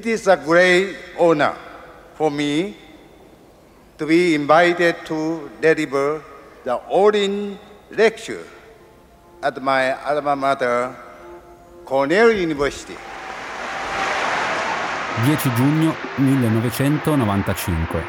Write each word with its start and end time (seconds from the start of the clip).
It 0.00 0.06
is 0.06 0.26
a 0.28 0.36
great 0.38 0.96
honor 1.18 1.52
for 2.14 2.30
me 2.30 2.74
to 3.98 4.06
be 4.06 4.34
invited 4.34 4.96
to 5.04 5.50
deliver 5.60 6.22
the 6.64 6.80
Orange 6.88 7.58
Lecture 7.90 8.46
at 9.42 9.60
my 9.60 9.92
alma 9.92 10.34
mater, 10.34 10.96
Cornell 11.84 12.32
University. 12.32 12.96
10 15.26 15.50
giugno 15.52 15.94
1995. 16.16 18.02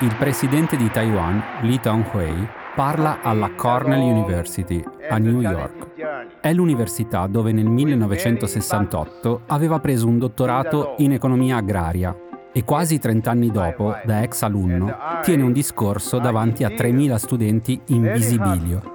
Il 0.00 0.16
presidente 0.16 0.78
di 0.78 0.90
Taiwan, 0.90 1.42
Lee 1.60 1.80
Tong-hui, 1.80 2.48
parla 2.74 3.18
alla 3.20 3.50
Cornell 3.54 4.00
University 4.00 4.82
a 5.10 5.18
New 5.18 5.42
York. 5.42 5.95
È 6.40 6.52
l'università 6.52 7.26
dove 7.26 7.52
nel 7.52 7.66
1968 7.66 9.42
aveva 9.46 9.80
preso 9.80 10.06
un 10.06 10.18
dottorato 10.18 10.94
in 10.98 11.12
economia 11.12 11.56
agraria 11.56 12.16
e 12.52 12.64
quasi 12.64 12.98
30 12.98 13.30
anni 13.30 13.50
dopo, 13.50 13.94
da 14.04 14.22
ex 14.22 14.42
alunno, 14.42 14.94
tiene 15.22 15.42
un 15.42 15.52
discorso 15.52 16.18
davanti 16.18 16.64
a 16.64 16.68
3.000 16.68 17.14
studenti 17.16 17.78
in 17.88 18.10
visibilio. 18.14 18.94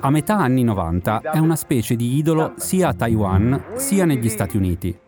A 0.00 0.10
metà 0.10 0.36
anni 0.36 0.62
90 0.62 1.20
è 1.20 1.38
una 1.38 1.56
specie 1.56 1.96
di 1.96 2.16
idolo 2.16 2.52
sia 2.56 2.88
a 2.88 2.94
Taiwan 2.94 3.64
sia 3.76 4.04
negli 4.04 4.28
Stati 4.28 4.58
Uniti. 4.58 4.98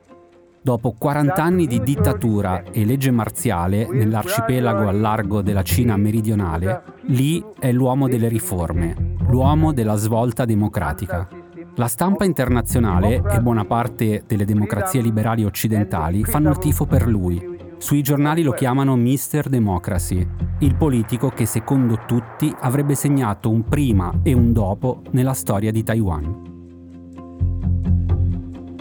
Dopo 0.60 0.94
40 0.98 1.34
anni 1.42 1.66
di 1.66 1.80
dittatura 1.80 2.62
e 2.70 2.84
legge 2.84 3.10
marziale 3.10 3.86
nell'arcipelago 3.90 4.88
al 4.88 5.00
largo 5.00 5.42
della 5.42 5.62
Cina 5.62 5.96
meridionale, 5.96 6.82
Li 7.02 7.44
è 7.58 7.72
l'uomo 7.72 8.08
delle 8.08 8.28
riforme, 8.28 9.16
l'uomo 9.28 9.72
della 9.72 9.96
svolta 9.96 10.44
democratica. 10.44 11.28
La 11.74 11.86
stampa 11.86 12.24
internazionale 12.24 13.22
e 13.30 13.40
buona 13.40 13.64
parte 13.64 14.24
delle 14.26 14.44
democrazie 14.44 15.02
liberali 15.02 15.44
occidentali 15.44 16.24
fanno 16.24 16.50
il 16.50 16.58
tifo 16.58 16.86
per 16.86 17.06
lui. 17.06 17.56
Sui 17.76 18.02
giornali 18.02 18.42
lo 18.42 18.52
chiamano 18.52 18.96
Mr. 18.96 19.48
Democracy, 19.48 20.26
il 20.60 20.74
politico 20.74 21.28
che 21.28 21.46
secondo 21.46 22.00
tutti 22.06 22.52
avrebbe 22.60 22.94
segnato 22.94 23.50
un 23.50 23.64
prima 23.64 24.12
e 24.22 24.32
un 24.32 24.52
dopo 24.52 25.02
nella 25.10 25.34
storia 25.34 25.70
di 25.70 25.82
Taiwan. 25.84 26.46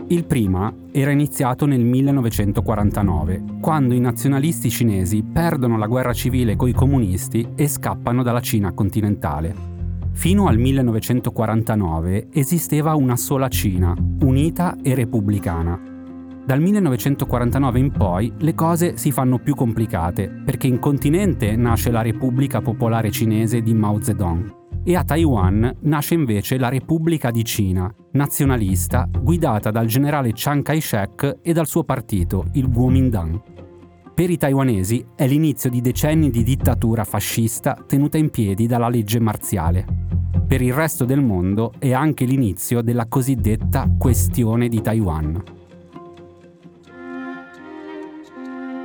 Il 0.08 0.26
prima 0.26 0.74
era 0.94 1.12
iniziato 1.12 1.66
nel 1.66 1.84
1949, 1.84 3.44
quando 3.60 3.94
i 3.94 4.00
nazionalisti 4.00 4.70
cinesi 4.70 5.22
perdono 5.22 5.78
la 5.78 5.88
guerra 5.88 6.14
civile 6.14 6.56
coi 6.56 6.72
comunisti 6.72 7.46
e 7.56 7.68
scappano 7.68 8.24
dalla 8.24 8.40
Cina 8.40 8.72
continentale. 8.72 9.77
Fino 10.18 10.48
al 10.48 10.58
1949 10.58 12.30
esisteva 12.34 12.96
una 12.96 13.16
sola 13.16 13.50
Cina, 13.50 13.94
unita 14.22 14.76
e 14.82 14.96
repubblicana. 14.96 15.80
Dal 16.44 16.60
1949 16.60 17.80
in 17.80 17.92
poi 17.92 18.34
le 18.40 18.56
cose 18.56 18.98
si 18.98 19.12
fanno 19.12 19.38
più 19.38 19.54
complicate 19.54 20.28
perché 20.44 20.66
in 20.66 20.80
continente 20.80 21.56
nasce 21.56 21.92
la 21.92 22.02
Repubblica 22.02 22.62
Popolare 22.62 23.12
Cinese 23.12 23.62
di 23.62 23.76
Mao 23.76 24.02
Zedong 24.02 24.56
e 24.84 24.96
a 24.96 25.04
Taiwan 25.04 25.78
nasce 25.82 26.16
invece 26.16 26.58
la 26.58 26.70
Repubblica 26.70 27.30
di 27.30 27.46
Cina, 27.46 27.94
nazionalista, 28.14 29.08
guidata 29.22 29.70
dal 29.70 29.86
generale 29.86 30.34
Chiang 30.34 30.64
Kai-shek 30.64 31.42
e 31.44 31.54
dal 31.54 31.68
suo 31.68 31.84
partito, 31.84 32.48
il 32.54 32.68
Kuomintang. 32.68 33.57
Per 34.18 34.32
i 34.32 34.38
taiwanesi 34.38 35.06
è 35.16 35.28
l'inizio 35.28 35.70
di 35.70 35.80
decenni 35.80 36.32
di 36.32 36.42
dittatura 36.42 37.04
fascista 37.04 37.78
tenuta 37.86 38.18
in 38.18 38.32
piedi 38.32 38.66
dalla 38.66 38.90
legge 38.90 39.20
marziale. 39.20 39.86
Per 40.48 40.60
il 40.60 40.74
resto 40.74 41.06
del 41.06 41.22
mondo 41.22 41.74
è 41.78 41.94
anche 41.94 42.26
l'inizio 42.26 42.82
della 42.82 43.06
cosiddetta 43.06 43.88
questione 43.96 44.70
di 44.70 44.82
Taiwan. 44.82 45.44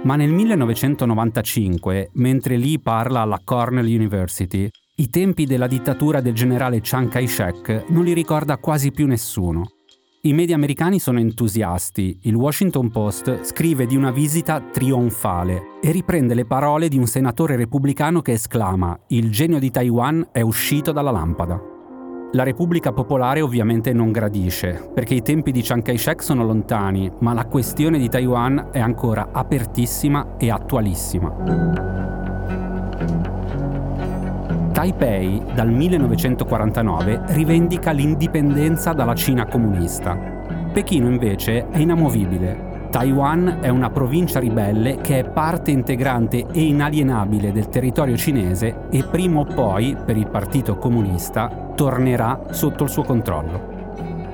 Ma 0.03 0.16
nel 0.16 0.32
1995, 0.32 2.10
mentre 2.16 2.59
Lee 2.59 2.81
parla 2.81 3.21
alla 3.21 3.41
Cornell 3.42 3.87
University, 3.87 4.69
i 4.97 5.09
tempi 5.09 5.47
della 5.47 5.66
dittatura 5.66 6.21
del 6.21 6.34
generale 6.34 6.82
Chiang 6.82 7.09
Kai-shek 7.09 7.87
non 7.88 8.04
li 8.04 8.12
ricorda 8.12 8.59
quasi 8.59 8.91
più 8.91 9.06
nessuno. 9.06 9.65
I 10.25 10.34
media 10.34 10.55
americani 10.55 11.00
sono 11.00 11.19
entusiasti. 11.19 12.16
Il 12.22 12.37
Washington 12.37 12.93
Post 12.93 13.43
scrive 13.43 13.87
di 13.87 13.97
una 13.97 14.12
visita 14.12 14.60
trionfale 14.60 15.81
e 15.83 15.91
riprende 15.91 16.34
le 16.34 16.44
parole 16.44 16.87
di 16.87 16.97
un 16.97 17.09
senatore 17.09 17.56
repubblicano 17.56 18.22
che 18.22 18.34
esclama 18.34 18.97
Il 19.09 19.33
genio 19.33 19.59
di 19.59 19.72
Taiwan 19.72 20.28
è 20.31 20.41
uscito 20.41 20.93
dalla 20.93 21.10
lampada. 21.10 21.60
La 22.34 22.44
Repubblica 22.44 22.93
Popolare 22.93 23.41
ovviamente 23.41 23.93
non 23.93 24.12
gradisce, 24.12 24.93
perché 24.94 25.15
i 25.15 25.22
tempi 25.22 25.50
di 25.50 25.60
Chiang 25.60 25.83
Kai-shek 25.83 26.22
sono 26.22 26.44
lontani, 26.44 27.10
ma 27.19 27.33
la 27.33 27.47
questione 27.47 27.99
di 27.99 28.09
Taiwan 28.09 28.69
è 28.71 28.78
ancora 28.78 29.31
apertissima 29.33 30.37
e 30.37 30.53
attualissima. 30.53 32.11
Taipei 34.82 35.41
dal 35.54 35.70
1949 35.70 37.22
rivendica 37.26 37.93
l'indipendenza 37.93 38.93
dalla 38.93 39.15
Cina 39.15 39.47
comunista. 39.47 40.19
Pechino 40.72 41.06
invece 41.06 41.69
è 41.69 41.78
inamovibile. 41.78 42.88
Taiwan 42.91 43.59
è 43.60 43.69
una 43.69 43.91
provincia 43.91 44.41
ribelle 44.41 44.97
che 44.97 45.21
è 45.21 45.31
parte 45.31 45.71
integrante 45.71 46.47
e 46.50 46.62
inalienabile 46.62 47.53
del 47.53 47.69
territorio 47.69 48.16
cinese 48.16 48.88
e 48.91 49.04
prima 49.04 49.38
o 49.38 49.44
poi, 49.44 49.97
per 50.04 50.16
il 50.16 50.26
Partito 50.26 50.75
Comunista, 50.75 51.71
tornerà 51.76 52.47
sotto 52.50 52.82
il 52.82 52.91
suo 52.91 53.04
controllo. 53.04 53.72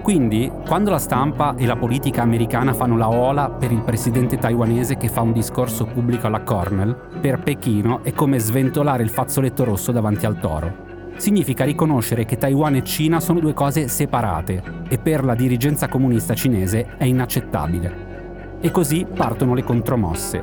Quindi, 0.08 0.50
quando 0.66 0.88
la 0.88 0.98
stampa 0.98 1.54
e 1.54 1.66
la 1.66 1.76
politica 1.76 2.22
americana 2.22 2.72
fanno 2.72 2.96
la 2.96 3.10
ola 3.10 3.50
per 3.50 3.70
il 3.70 3.82
presidente 3.82 4.38
taiwanese 4.38 4.96
che 4.96 5.10
fa 5.10 5.20
un 5.20 5.32
discorso 5.32 5.84
pubblico 5.84 6.26
alla 6.26 6.41
Cornell, 6.41 7.20
per 7.20 7.41
Pechino 7.41 8.02
è 8.02 8.14
come 8.14 8.38
sventolare 8.38 9.02
il 9.02 9.10
fazzoletto 9.10 9.64
rosso 9.64 9.92
davanti 9.92 10.24
al 10.24 10.41
toro. 10.41 11.12
Significa 11.16 11.64
riconoscere 11.64 12.24
che 12.24 12.38
Taiwan 12.38 12.76
e 12.76 12.84
Cina 12.84 13.20
sono 13.20 13.38
due 13.38 13.52
cose 13.52 13.88
separate 13.88 14.62
e 14.88 14.96
per 14.96 15.22
la 15.24 15.34
dirigenza 15.34 15.88
comunista 15.88 16.32
cinese 16.32 16.96
è 16.96 17.04
inaccettabile. 17.04 18.56
E 18.62 18.70
così 18.70 19.06
partono 19.14 19.52
le 19.52 19.62
contromosse. 19.62 20.42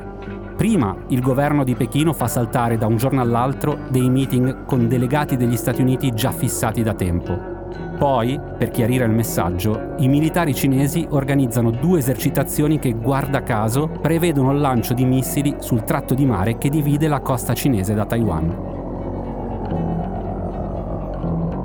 Prima 0.56 0.94
il 1.08 1.20
governo 1.20 1.64
di 1.64 1.74
Pechino 1.74 2.12
fa 2.12 2.28
saltare 2.28 2.78
da 2.78 2.86
un 2.86 2.98
giorno 2.98 3.20
all'altro 3.20 3.80
dei 3.88 4.08
meeting 4.10 4.64
con 4.64 4.86
delegati 4.86 5.36
degli 5.36 5.56
Stati 5.56 5.82
Uniti 5.82 6.12
già 6.12 6.30
fissati 6.30 6.84
da 6.84 6.94
tempo 6.94 7.55
poi, 7.96 8.38
per 8.58 8.70
chiarire 8.70 9.04
il 9.04 9.10
messaggio, 9.10 9.94
i 9.98 10.08
militari 10.08 10.54
cinesi 10.54 11.06
organizzano 11.10 11.70
due 11.70 11.98
esercitazioni 11.98 12.78
che, 12.78 12.92
guarda 12.92 13.42
caso, 13.42 13.88
prevedono 13.88 14.52
il 14.52 14.60
lancio 14.60 14.94
di 14.94 15.04
missili 15.04 15.56
sul 15.58 15.84
tratto 15.84 16.14
di 16.14 16.24
mare 16.24 16.58
che 16.58 16.68
divide 16.68 17.08
la 17.08 17.20
costa 17.20 17.54
cinese 17.54 17.94
da 17.94 18.06
Taiwan. 18.06 18.74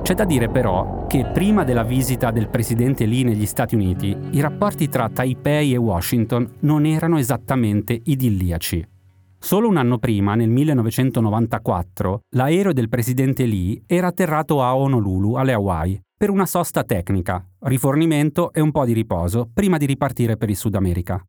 C'è 0.02 0.16
da 0.16 0.26
dire 0.26 0.50
però 0.50 1.06
che 1.08 1.26
prima 1.32 1.64
della 1.64 1.84
visita 1.84 2.32
del 2.32 2.50
presidente 2.50 3.06
Lee 3.06 3.24
negli 3.24 3.46
Stati 3.46 3.76
Uniti, 3.76 4.18
i 4.32 4.42
rapporti 4.42 4.90
tra 4.90 5.10
Taipei 5.10 5.74
e 5.74 5.78
Washington 5.78 6.50
non 6.62 6.86
erano 6.86 7.18
esattamente 7.18 8.00
idilliaci. 8.04 8.88
Solo 9.38 9.68
un 9.68 9.78
anno 9.78 9.98
prima, 9.98 10.36
nel 10.36 10.50
1994, 10.50 12.22
l'aereo 12.36 12.74
del 12.74 12.90
presidente 12.90 13.46
Lee 13.46 13.82
era 13.88 14.08
atterrato 14.08 14.62
a 14.62 14.76
Honolulu, 14.76 15.34
alle 15.34 15.54
Hawaii, 15.54 16.02
per 16.22 16.30
una 16.30 16.46
sosta 16.46 16.84
tecnica, 16.84 17.44
rifornimento 17.62 18.54
e 18.54 18.62
un 18.62 18.70
po' 18.70 18.86
di 18.86 18.94
riposo 18.94 19.50
prima 19.52 19.78
di 19.78 19.88
ripartire 19.88 20.38
per 20.38 20.52
il 20.52 20.56
Sud 20.56 20.76
America. 20.76 21.20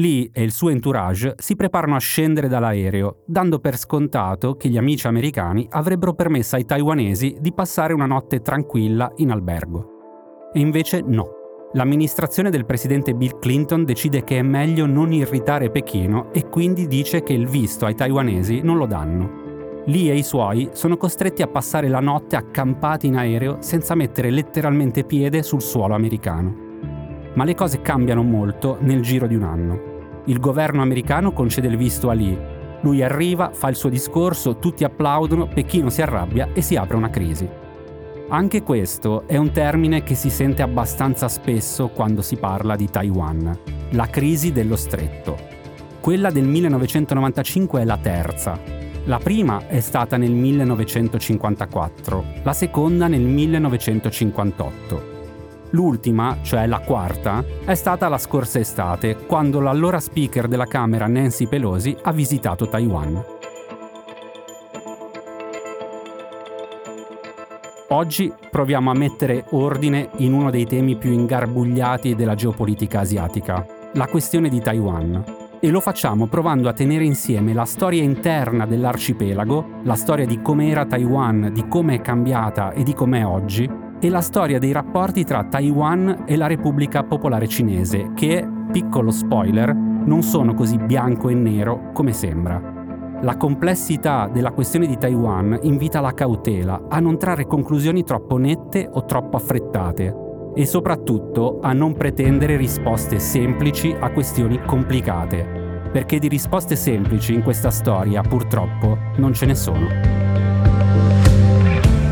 Lee 0.00 0.30
e 0.32 0.42
il 0.42 0.52
suo 0.52 0.70
entourage 0.70 1.34
si 1.36 1.54
preparano 1.54 1.96
a 1.96 1.98
scendere 1.98 2.48
dall'aereo, 2.48 3.24
dando 3.26 3.58
per 3.58 3.76
scontato 3.76 4.54
che 4.56 4.70
gli 4.70 4.78
amici 4.78 5.06
americani 5.06 5.66
avrebbero 5.68 6.14
permesso 6.14 6.56
ai 6.56 6.64
taiwanesi 6.64 7.36
di 7.40 7.52
passare 7.52 7.92
una 7.92 8.06
notte 8.06 8.40
tranquilla 8.40 9.12
in 9.16 9.32
albergo. 9.32 10.50
E 10.54 10.60
invece 10.60 11.02
no. 11.02 11.28
L'amministrazione 11.74 12.48
del 12.48 12.64
presidente 12.64 13.12
Bill 13.12 13.38
Clinton 13.38 13.84
decide 13.84 14.24
che 14.24 14.38
è 14.38 14.42
meglio 14.42 14.86
non 14.86 15.12
irritare 15.12 15.70
Pechino 15.70 16.32
e 16.32 16.48
quindi 16.48 16.86
dice 16.86 17.22
che 17.22 17.34
il 17.34 17.48
visto 17.48 17.84
ai 17.84 17.94
taiwanesi 17.94 18.62
non 18.62 18.78
lo 18.78 18.86
danno. 18.86 19.41
Lee 19.86 20.12
e 20.12 20.16
i 20.16 20.22
suoi 20.22 20.70
sono 20.74 20.96
costretti 20.96 21.42
a 21.42 21.48
passare 21.48 21.88
la 21.88 21.98
notte 21.98 22.36
accampati 22.36 23.08
in 23.08 23.16
aereo 23.16 23.56
senza 23.60 23.96
mettere 23.96 24.30
letteralmente 24.30 25.02
piede 25.02 25.42
sul 25.42 25.60
suolo 25.60 25.94
americano. 25.94 26.54
Ma 27.34 27.42
le 27.42 27.54
cose 27.56 27.80
cambiano 27.80 28.22
molto 28.22 28.76
nel 28.80 29.00
giro 29.00 29.26
di 29.26 29.34
un 29.34 29.42
anno. 29.42 29.80
Il 30.26 30.38
governo 30.38 30.82
americano 30.82 31.32
concede 31.32 31.66
il 31.66 31.76
visto 31.76 32.10
a 32.10 32.12
Lee. 32.12 32.78
Lui 32.82 33.02
arriva, 33.02 33.50
fa 33.52 33.68
il 33.70 33.74
suo 33.74 33.88
discorso, 33.88 34.58
tutti 34.58 34.84
applaudono, 34.84 35.48
Pechino 35.48 35.90
si 35.90 36.00
arrabbia 36.00 36.50
e 36.52 36.62
si 36.62 36.76
apre 36.76 36.96
una 36.96 37.10
crisi. 37.10 37.48
Anche 38.28 38.62
questo 38.62 39.24
è 39.26 39.36
un 39.36 39.50
termine 39.50 40.04
che 40.04 40.14
si 40.14 40.30
sente 40.30 40.62
abbastanza 40.62 41.26
spesso 41.26 41.88
quando 41.88 42.22
si 42.22 42.36
parla 42.36 42.76
di 42.76 42.88
Taiwan, 42.88 43.58
la 43.90 44.06
crisi 44.06 44.52
dello 44.52 44.76
stretto. 44.76 45.36
Quella 46.00 46.30
del 46.30 46.46
1995 46.46 47.80
è 47.80 47.84
la 47.84 47.98
terza, 47.98 48.81
la 49.04 49.18
prima 49.18 49.66
è 49.66 49.80
stata 49.80 50.16
nel 50.16 50.30
1954, 50.30 52.24
la 52.44 52.52
seconda 52.52 53.08
nel 53.08 53.22
1958. 53.22 55.10
L'ultima, 55.70 56.38
cioè 56.42 56.66
la 56.66 56.78
quarta, 56.80 57.44
è 57.64 57.74
stata 57.74 58.08
la 58.08 58.18
scorsa 58.18 58.58
estate, 58.60 59.16
quando 59.26 59.58
l'allora 59.58 59.98
speaker 59.98 60.46
della 60.46 60.66
Camera 60.66 61.06
Nancy 61.06 61.46
Pelosi 61.46 61.96
ha 62.02 62.12
visitato 62.12 62.68
Taiwan. 62.68 63.24
Oggi 67.88 68.32
proviamo 68.50 68.90
a 68.90 68.94
mettere 68.94 69.44
ordine 69.50 70.10
in 70.18 70.32
uno 70.32 70.50
dei 70.50 70.66
temi 70.66 70.96
più 70.96 71.10
ingarbugliati 71.10 72.14
della 72.14 72.34
geopolitica 72.34 73.00
asiatica, 73.00 73.66
la 73.94 74.06
questione 74.06 74.48
di 74.48 74.60
Taiwan. 74.60 75.41
E 75.64 75.70
lo 75.70 75.78
facciamo 75.78 76.26
provando 76.26 76.68
a 76.68 76.72
tenere 76.72 77.04
insieme 77.04 77.52
la 77.52 77.64
storia 77.64 78.02
interna 78.02 78.66
dell'arcipelago, 78.66 79.82
la 79.84 79.94
storia 79.94 80.26
di 80.26 80.42
com'era 80.42 80.84
Taiwan, 80.84 81.50
di 81.52 81.68
come 81.68 81.94
è 81.94 82.00
cambiata 82.00 82.72
e 82.72 82.82
di 82.82 82.92
com'è 82.92 83.24
oggi, 83.24 83.70
e 84.00 84.08
la 84.08 84.22
storia 84.22 84.58
dei 84.58 84.72
rapporti 84.72 85.22
tra 85.22 85.44
Taiwan 85.44 86.24
e 86.26 86.34
la 86.34 86.48
Repubblica 86.48 87.04
Popolare 87.04 87.46
Cinese, 87.46 88.10
che, 88.12 88.44
piccolo 88.72 89.12
spoiler, 89.12 89.72
non 89.72 90.22
sono 90.22 90.52
così 90.52 90.78
bianco 90.78 91.28
e 91.28 91.34
nero 91.34 91.92
come 91.92 92.12
sembra. 92.12 92.60
La 93.20 93.36
complessità 93.36 94.28
della 94.32 94.50
questione 94.50 94.88
di 94.88 94.98
Taiwan 94.98 95.60
invita 95.62 96.00
alla 96.00 96.12
cautela, 96.12 96.86
a 96.88 96.98
non 96.98 97.18
trarre 97.18 97.46
conclusioni 97.46 98.02
troppo 98.02 98.36
nette 98.36 98.90
o 98.92 99.04
troppo 99.04 99.36
affrettate 99.36 100.21
e 100.54 100.66
soprattutto 100.66 101.60
a 101.60 101.72
non 101.72 101.94
pretendere 101.94 102.56
risposte 102.56 103.18
semplici 103.18 103.94
a 103.98 104.10
questioni 104.10 104.60
complicate, 104.64 105.88
perché 105.92 106.18
di 106.18 106.28
risposte 106.28 106.76
semplici 106.76 107.34
in 107.34 107.42
questa 107.42 107.70
storia 107.70 108.22
purtroppo 108.22 108.98
non 109.16 109.32
ce 109.32 109.46
ne 109.46 109.54
sono. 109.54 109.88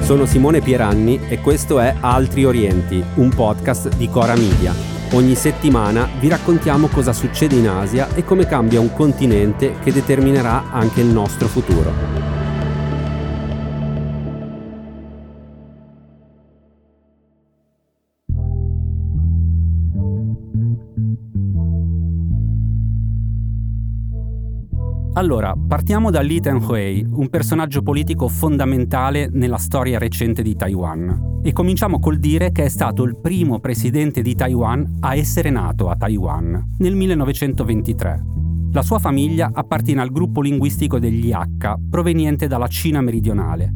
Sono 0.00 0.26
Simone 0.26 0.60
Pieranni 0.60 1.20
e 1.28 1.40
questo 1.40 1.78
è 1.78 1.94
Altri 2.00 2.44
Orienti, 2.44 3.02
un 3.14 3.28
podcast 3.28 3.94
di 3.96 4.08
Cora 4.08 4.34
Media. 4.34 4.75
Ogni 5.12 5.34
settimana 5.34 6.08
vi 6.19 6.28
raccontiamo 6.28 6.88
cosa 6.88 7.12
succede 7.12 7.56
in 7.56 7.69
Asia 7.69 8.14
e 8.14 8.25
come 8.25 8.46
cambia 8.46 8.81
un 8.81 8.92
continente 8.92 9.75
che 9.82 9.92
determinerà 9.92 10.70
anche 10.70 11.00
il 11.00 11.08
nostro 11.08 11.46
futuro. 11.46 12.39
Allora, 25.15 25.57
partiamo 25.57 26.12
da 26.12 26.21
Li 26.21 26.41
Tenhui, 26.41 27.05
un 27.05 27.29
personaggio 27.29 27.83
politico 27.83 28.29
fondamentale 28.29 29.29
nella 29.33 29.57
storia 29.57 29.99
recente 29.99 30.41
di 30.41 30.55
Taiwan. 30.55 31.41
E 31.43 31.53
cominciamo 31.53 31.99
col 31.99 32.19
dire 32.19 32.53
che 32.53 32.65
è 32.65 32.69
stato 32.69 33.03
il 33.03 33.19
primo 33.21 33.59
presidente 33.59 34.23
di 34.23 34.37
Taiwan 34.37 34.99
a 35.01 35.17
essere 35.17 35.51
nato 35.51 35.89
a 35.89 35.97
Taiwan, 35.97 36.75
nel 36.79 36.95
1923. 36.95 38.25
La 38.73 38.83
sua 38.83 39.01
famiglia 39.01 39.51
appartiene 39.53 40.01
al 40.01 40.12
gruppo 40.12 40.43
linguistico 40.43 41.01
degli 41.01 41.33
Hakka, 41.33 41.77
proveniente 41.91 42.47
dalla 42.47 42.69
Cina 42.69 43.01
meridionale. 43.01 43.75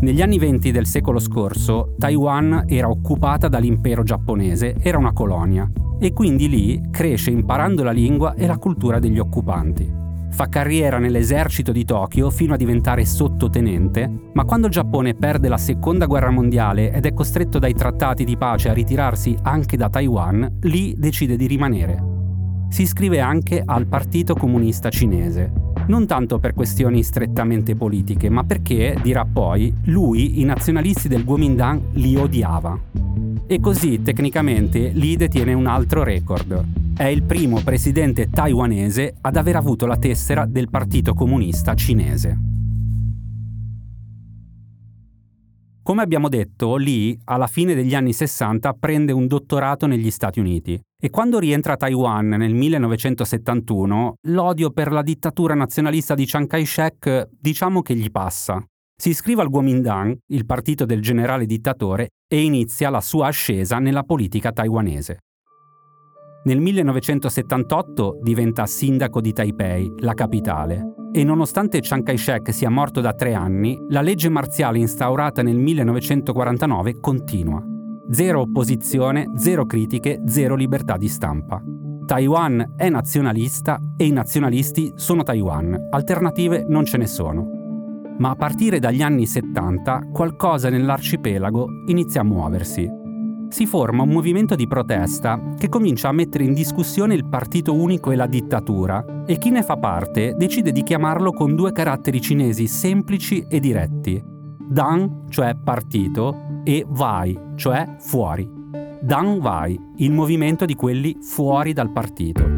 Negli 0.00 0.20
anni 0.20 0.38
venti 0.38 0.72
del 0.72 0.86
secolo 0.86 1.20
scorso, 1.20 1.94
Taiwan 1.96 2.64
era 2.66 2.88
occupata 2.88 3.46
dall'impero 3.46 4.02
giapponese, 4.02 4.74
era 4.80 4.98
una 4.98 5.12
colonia, 5.12 5.70
e 6.00 6.12
quindi 6.12 6.48
lì 6.48 6.80
cresce 6.90 7.30
imparando 7.30 7.84
la 7.84 7.92
lingua 7.92 8.34
e 8.34 8.48
la 8.48 8.58
cultura 8.58 8.98
degli 8.98 9.20
occupanti. 9.20 9.99
Fa 10.30 10.48
carriera 10.48 10.98
nell'esercito 10.98 11.72
di 11.72 11.84
Tokyo 11.84 12.30
fino 12.30 12.54
a 12.54 12.56
diventare 12.56 13.04
sottotenente, 13.04 14.10
ma 14.32 14.44
quando 14.44 14.68
il 14.68 14.72
Giappone 14.72 15.14
perde 15.14 15.48
la 15.48 15.58
seconda 15.58 16.06
guerra 16.06 16.30
mondiale 16.30 16.92
ed 16.92 17.04
è 17.04 17.12
costretto 17.12 17.58
dai 17.58 17.74
trattati 17.74 18.24
di 18.24 18.36
pace 18.36 18.68
a 18.68 18.72
ritirarsi 18.72 19.36
anche 19.42 19.76
da 19.76 19.90
Taiwan, 19.90 20.58
lì 20.62 20.94
decide 20.96 21.36
di 21.36 21.46
rimanere. 21.46 22.02
Si 22.70 22.82
iscrive 22.82 23.20
anche 23.20 23.62
al 23.64 23.86
Partito 23.86 24.34
Comunista 24.34 24.88
Cinese, 24.90 25.52
non 25.88 26.06
tanto 26.06 26.38
per 26.38 26.54
questioni 26.54 27.02
strettamente 27.02 27.74
politiche, 27.74 28.30
ma 28.30 28.44
perché, 28.44 28.96
dirà 29.02 29.26
poi, 29.30 29.74
lui 29.86 30.40
i 30.40 30.44
nazionalisti 30.44 31.08
del 31.08 31.24
Kuomintang 31.24 31.80
li 31.94 32.14
odiava. 32.14 32.78
E 33.46 33.58
così, 33.58 34.00
tecnicamente, 34.00 34.90
Li 34.94 35.16
detiene 35.16 35.52
un 35.52 35.66
altro 35.66 36.04
record, 36.04 36.79
è 37.00 37.06
il 37.06 37.22
primo 37.22 37.62
presidente 37.64 38.28
taiwanese 38.28 39.14
ad 39.22 39.36
aver 39.36 39.56
avuto 39.56 39.86
la 39.86 39.96
tessera 39.96 40.44
del 40.44 40.68
Partito 40.68 41.14
Comunista 41.14 41.72
Cinese. 41.72 42.38
Come 45.82 46.02
abbiamo 46.02 46.28
detto, 46.28 46.76
Lee, 46.76 47.16
alla 47.24 47.46
fine 47.46 47.74
degli 47.74 47.94
anni 47.94 48.12
60, 48.12 48.74
prende 48.74 49.12
un 49.12 49.26
dottorato 49.26 49.86
negli 49.86 50.10
Stati 50.10 50.40
Uniti 50.40 50.78
e 51.02 51.08
quando 51.08 51.38
rientra 51.38 51.72
a 51.72 51.76
Taiwan 51.76 52.28
nel 52.28 52.52
1971, 52.52 54.16
l'odio 54.28 54.70
per 54.70 54.92
la 54.92 55.00
dittatura 55.00 55.54
nazionalista 55.54 56.14
di 56.14 56.26
Chiang 56.26 56.46
Kai-shek 56.46 57.30
diciamo 57.30 57.80
che 57.80 57.96
gli 57.96 58.10
passa. 58.10 58.62
Si 58.94 59.08
iscrive 59.08 59.40
al 59.40 59.48
Kuomintang, 59.48 60.18
il 60.26 60.44
partito 60.44 60.84
del 60.84 61.00
generale 61.00 61.46
dittatore, 61.46 62.10
e 62.28 62.42
inizia 62.42 62.90
la 62.90 63.00
sua 63.00 63.28
ascesa 63.28 63.78
nella 63.78 64.02
politica 64.02 64.52
taiwanese. 64.52 65.20
Nel 66.42 66.58
1978 66.58 68.18
diventa 68.22 68.64
sindaco 68.64 69.20
di 69.20 69.34
Taipei, 69.34 69.92
la 69.98 70.14
capitale, 70.14 70.94
e 71.12 71.22
nonostante 71.22 71.80
Chiang 71.80 72.02
Kai-shek 72.02 72.50
sia 72.54 72.70
morto 72.70 73.02
da 73.02 73.12
tre 73.12 73.34
anni, 73.34 73.78
la 73.88 74.00
legge 74.00 74.30
marziale 74.30 74.78
instaurata 74.78 75.42
nel 75.42 75.58
1949 75.58 76.98
continua. 76.98 77.62
Zero 78.10 78.40
opposizione, 78.40 79.26
zero 79.36 79.66
critiche, 79.66 80.22
zero 80.24 80.54
libertà 80.54 80.96
di 80.96 81.08
stampa. 81.08 81.62
Taiwan 82.06 82.72
è 82.74 82.88
nazionalista 82.88 83.78
e 83.98 84.06
i 84.06 84.10
nazionalisti 84.10 84.92
sono 84.94 85.22
Taiwan, 85.22 85.88
alternative 85.90 86.64
non 86.66 86.86
ce 86.86 86.96
ne 86.96 87.06
sono. 87.06 87.46
Ma 88.16 88.30
a 88.30 88.34
partire 88.34 88.78
dagli 88.78 89.02
anni 89.02 89.26
70 89.26 90.08
qualcosa 90.10 90.70
nell'arcipelago 90.70 91.66
inizia 91.86 92.22
a 92.22 92.24
muoversi 92.24 92.98
si 93.50 93.66
forma 93.66 94.04
un 94.04 94.10
movimento 94.10 94.54
di 94.54 94.66
protesta 94.66 95.54
che 95.58 95.68
comincia 95.68 96.08
a 96.08 96.12
mettere 96.12 96.44
in 96.44 96.54
discussione 96.54 97.14
il 97.14 97.28
partito 97.28 97.74
unico 97.74 98.12
e 98.12 98.16
la 98.16 98.26
dittatura 98.26 99.24
e 99.26 99.38
chi 99.38 99.50
ne 99.50 99.62
fa 99.62 99.76
parte 99.76 100.34
decide 100.36 100.70
di 100.70 100.82
chiamarlo 100.82 101.32
con 101.32 101.56
due 101.56 101.72
caratteri 101.72 102.20
cinesi 102.20 102.66
semplici 102.68 103.44
e 103.48 103.58
diretti. 103.58 104.22
Dang, 104.68 105.28
cioè 105.28 105.56
partito, 105.56 106.62
e 106.62 106.84
Vai, 106.88 107.38
cioè 107.56 107.96
fuori. 107.98 108.48
Dang 109.02 109.40
Vai, 109.40 109.78
il 109.96 110.12
movimento 110.12 110.64
di 110.64 110.74
quelli 110.74 111.18
fuori 111.20 111.72
dal 111.72 111.90
partito. 111.90 112.48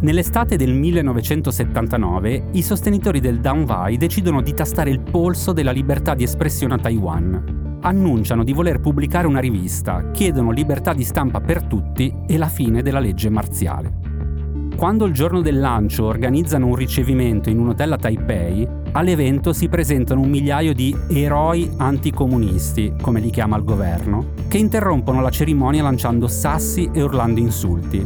Nell'estate 0.00 0.56
del 0.56 0.72
1979 0.72 2.48
i 2.52 2.62
sostenitori 2.62 3.20
del 3.20 3.40
Dang 3.40 3.66
Vai 3.66 3.98
decidono 3.98 4.40
di 4.40 4.54
tastare 4.54 4.88
il 4.88 5.00
polso 5.00 5.52
della 5.52 5.72
libertà 5.72 6.14
di 6.14 6.22
espressione 6.22 6.74
a 6.74 6.78
Taiwan 6.78 7.68
annunciano 7.80 8.44
di 8.44 8.52
voler 8.52 8.80
pubblicare 8.80 9.26
una 9.26 9.40
rivista, 9.40 10.10
chiedono 10.10 10.50
libertà 10.50 10.92
di 10.92 11.04
stampa 11.04 11.40
per 11.40 11.64
tutti 11.64 12.14
e 12.26 12.36
la 12.36 12.48
fine 12.48 12.82
della 12.82 13.00
legge 13.00 13.28
marziale. 13.28 13.92
Quando 14.76 15.04
il 15.04 15.12
giorno 15.12 15.42
del 15.42 15.60
lancio 15.60 16.06
organizzano 16.06 16.66
un 16.66 16.74
ricevimento 16.74 17.50
in 17.50 17.58
un 17.58 17.68
hotel 17.68 17.92
a 17.92 17.96
Taipei, 17.96 18.66
all'evento 18.92 19.52
si 19.52 19.68
presentano 19.68 20.22
un 20.22 20.30
migliaio 20.30 20.72
di 20.72 20.96
eroi 21.08 21.70
anticomunisti, 21.76 22.94
come 23.00 23.20
li 23.20 23.30
chiama 23.30 23.58
il 23.58 23.64
governo, 23.64 24.32
che 24.48 24.56
interrompono 24.56 25.20
la 25.20 25.30
cerimonia 25.30 25.82
lanciando 25.82 26.28
sassi 26.28 26.88
e 26.92 27.02
urlando 27.02 27.40
insulti. 27.40 28.02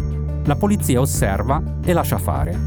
La 0.47 0.57
polizia 0.57 1.01
osserva 1.01 1.63
e 1.85 1.93
lascia 1.93 2.19
fare. 2.19 2.59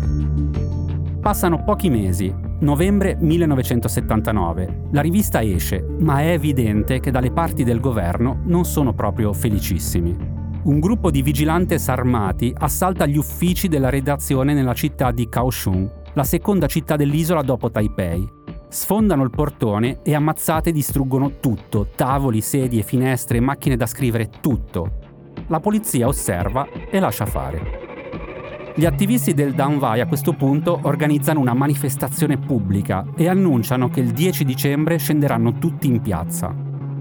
Passano 1.20 1.64
pochi 1.64 1.90
mesi 1.90 2.34
Novembre 2.60 3.16
1979. 3.20 4.88
La 4.92 5.02
rivista 5.02 5.44
esce, 5.44 5.86
ma 6.00 6.22
è 6.22 6.32
evidente 6.32 7.00
che 7.00 7.12
dalle 7.12 7.32
parti 7.32 7.64
del 7.64 7.80
governo 7.80 8.40
non 8.46 8.66
sono 8.66 8.94
proprio 8.94 9.32
felicissimi. 9.32 10.18
Un 10.64 10.80
gruppo 10.80 11.12
di 11.12 11.22
vigilantes 11.22 11.88
armati 11.88 12.52
assalta 12.58 13.06
gli 13.06 13.16
uffici 13.16 13.68
della 13.68 13.92
redazione 13.92 14.56
nella 14.56 14.74
città 14.74 15.12
di 15.12 15.30
Kaohsiung, 15.30 15.88
la 16.14 16.24
seconda 16.24 16.66
città 16.66 16.96
dell'isola 16.96 17.44
dopo 17.44 17.70
Taipei. 17.70 18.28
Sfondano 18.70 19.22
il 19.22 19.30
portone 19.30 20.00
e 20.02 20.16
ammazzate 20.16 20.72
distruggono 20.72 21.34
tutto, 21.40 21.90
tavoli, 21.96 22.42
sedie, 22.42 22.82
finestre, 22.82 23.40
macchine 23.40 23.78
da 23.78 23.86
scrivere, 23.86 24.30
tutto. 24.42 24.94
La 25.46 25.60
polizia 25.60 26.08
osserva 26.08 26.68
e 26.90 27.00
lascia 27.00 27.28
fare. 27.28 27.87
Gli 28.78 28.86
attivisti 28.86 29.34
del 29.34 29.56
Downvai 29.56 30.02
a 30.02 30.06
questo 30.06 30.34
punto 30.34 30.82
organizzano 30.84 31.40
una 31.40 31.56
manifestazione 31.56 32.38
pubblica 32.38 33.08
e 33.16 33.28
annunciano 33.28 33.90
che 33.90 34.02
il 34.02 34.12
10 34.12 34.46
dicembre 34.46 35.00
scenderanno 35.00 35.54
tutti 35.54 35.88
in 35.88 36.00
piazza. 36.00 36.54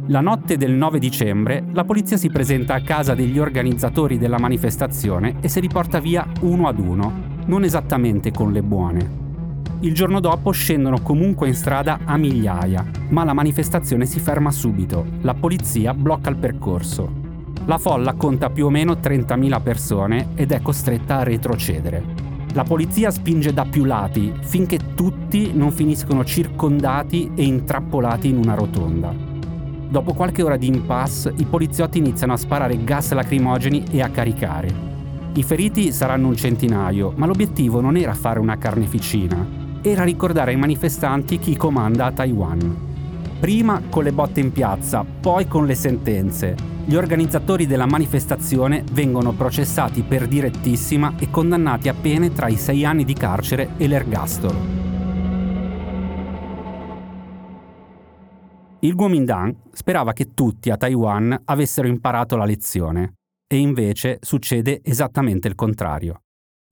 La 0.06 0.22
notte 0.22 0.56
del 0.56 0.72
9 0.72 0.98
dicembre 0.98 1.62
la 1.72 1.84
polizia 1.84 2.16
si 2.16 2.30
presenta 2.30 2.72
a 2.72 2.80
casa 2.80 3.14
degli 3.14 3.38
organizzatori 3.38 4.16
della 4.16 4.38
manifestazione 4.38 5.36
e 5.42 5.48
se 5.48 5.60
li 5.60 5.68
porta 5.68 6.00
via 6.00 6.26
uno 6.40 6.66
ad 6.66 6.78
uno, 6.78 7.12
non 7.44 7.62
esattamente 7.62 8.30
con 8.30 8.52
le 8.52 8.62
buone. 8.62 9.10
Il 9.80 9.92
giorno 9.92 10.18
dopo 10.18 10.52
scendono 10.52 11.02
comunque 11.02 11.46
in 11.46 11.54
strada 11.54 11.98
a 12.06 12.16
migliaia, 12.16 12.86
ma 13.10 13.22
la 13.22 13.34
manifestazione 13.34 14.06
si 14.06 14.18
ferma 14.18 14.50
subito, 14.50 15.04
la 15.20 15.34
polizia 15.34 15.92
blocca 15.92 16.30
il 16.30 16.36
percorso 16.36 17.24
La 17.66 17.78
folla 17.78 18.14
conta 18.14 18.48
più 18.48 18.66
o 18.66 18.70
meno 18.70 18.92
30.000 18.92 19.60
persone 19.60 20.28
ed 20.36 20.52
è 20.52 20.62
costretta 20.62 21.18
a 21.18 21.22
retrocedere. 21.24 22.00
La 22.52 22.62
polizia 22.62 23.10
spinge 23.10 23.52
da 23.52 23.64
più 23.64 23.84
lati 23.84 24.32
finché 24.38 24.94
tutti 24.94 25.50
non 25.52 25.72
finiscono 25.72 26.24
circondati 26.24 27.32
e 27.34 27.42
intrappolati 27.42 28.28
in 28.28 28.36
una 28.36 28.54
rotonda. 28.54 29.12
Dopo 29.88 30.14
qualche 30.14 30.44
ora 30.44 30.56
di 30.56 30.68
impasse, 30.68 31.34
i 31.38 31.44
poliziotti 31.44 31.98
iniziano 31.98 32.34
a 32.34 32.36
sparare 32.36 32.84
gas 32.84 33.12
lacrimogeni 33.12 33.84
e 33.90 34.00
a 34.00 34.10
caricare. 34.10 34.72
I 35.34 35.42
feriti 35.42 35.92
saranno 35.92 36.28
un 36.28 36.36
centinaio, 36.36 37.14
ma 37.16 37.26
l'obiettivo 37.26 37.80
non 37.80 37.96
era 37.96 38.14
fare 38.14 38.38
una 38.38 38.58
carneficina, 38.58 39.44
era 39.82 40.04
ricordare 40.04 40.52
ai 40.52 40.56
manifestanti 40.56 41.38
chi 41.40 41.56
comanda 41.56 42.06
a 42.06 42.12
Taiwan. 42.12 42.85
Prima 43.38 43.82
con 43.90 44.02
le 44.02 44.12
botte 44.12 44.40
in 44.40 44.50
piazza, 44.50 45.04
poi 45.04 45.46
con 45.46 45.66
le 45.66 45.74
sentenze, 45.74 46.56
gli 46.86 46.94
organizzatori 46.94 47.66
della 47.66 47.84
manifestazione 47.84 48.82
vengono 48.92 49.32
processati 49.32 50.02
per 50.02 50.26
direttissima 50.26 51.16
e 51.18 51.30
condannati 51.30 51.90
a 51.90 51.94
pene 51.94 52.32
tra 52.32 52.48
i 52.48 52.56
sei 52.56 52.86
anni 52.86 53.04
di 53.04 53.12
carcere 53.12 53.70
e 53.76 53.86
l'ergastolo. 53.88 54.84
Il 58.80 58.94
Kuomintang 58.94 59.54
sperava 59.70 60.14
che 60.14 60.32
tutti 60.32 60.70
a 60.70 60.76
Taiwan 60.78 61.38
avessero 61.44 61.88
imparato 61.88 62.36
la 62.36 62.44
lezione 62.44 63.16
e 63.46 63.58
invece 63.58 64.18
succede 64.22 64.80
esattamente 64.82 65.46
il 65.46 65.54
contrario. 65.54 66.22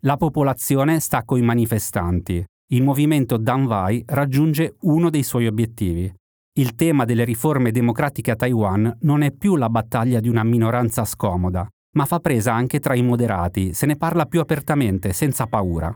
La 0.05 0.17
popolazione 0.17 1.01
sta 1.01 1.25
coi 1.25 1.43
manifestanti. 1.43 2.43
Il 2.69 2.83
movimento 2.83 3.37
Danwai 3.37 4.03
raggiunge 4.07 4.77
uno 4.83 5.11
dei 5.11 5.23
suoi 5.23 5.47
obiettivi, 5.47 6.13
il 6.57 6.77
tema 6.77 7.05
delle 7.05 7.25
riforme 7.25 7.73
democratiche 7.73 8.31
a 8.31 8.37
Taiwan 8.37 8.99
non 9.01 9.23
è 9.23 9.33
più 9.33 9.57
la 9.57 9.69
battaglia 9.69 10.21
di 10.21 10.29
una 10.29 10.45
minoranza 10.45 11.05
scomoda, 11.05 11.67
ma 11.97 12.05
fa 12.05 12.21
presa 12.21 12.53
anche 12.53 12.79
tra 12.79 12.95
i 12.95 13.03
moderati, 13.03 13.75
se 13.75 13.87
ne 13.87 13.97
parla 13.97 14.27
più 14.27 14.39
apertamente, 14.39 15.13
senza 15.13 15.47
paura. 15.47 15.93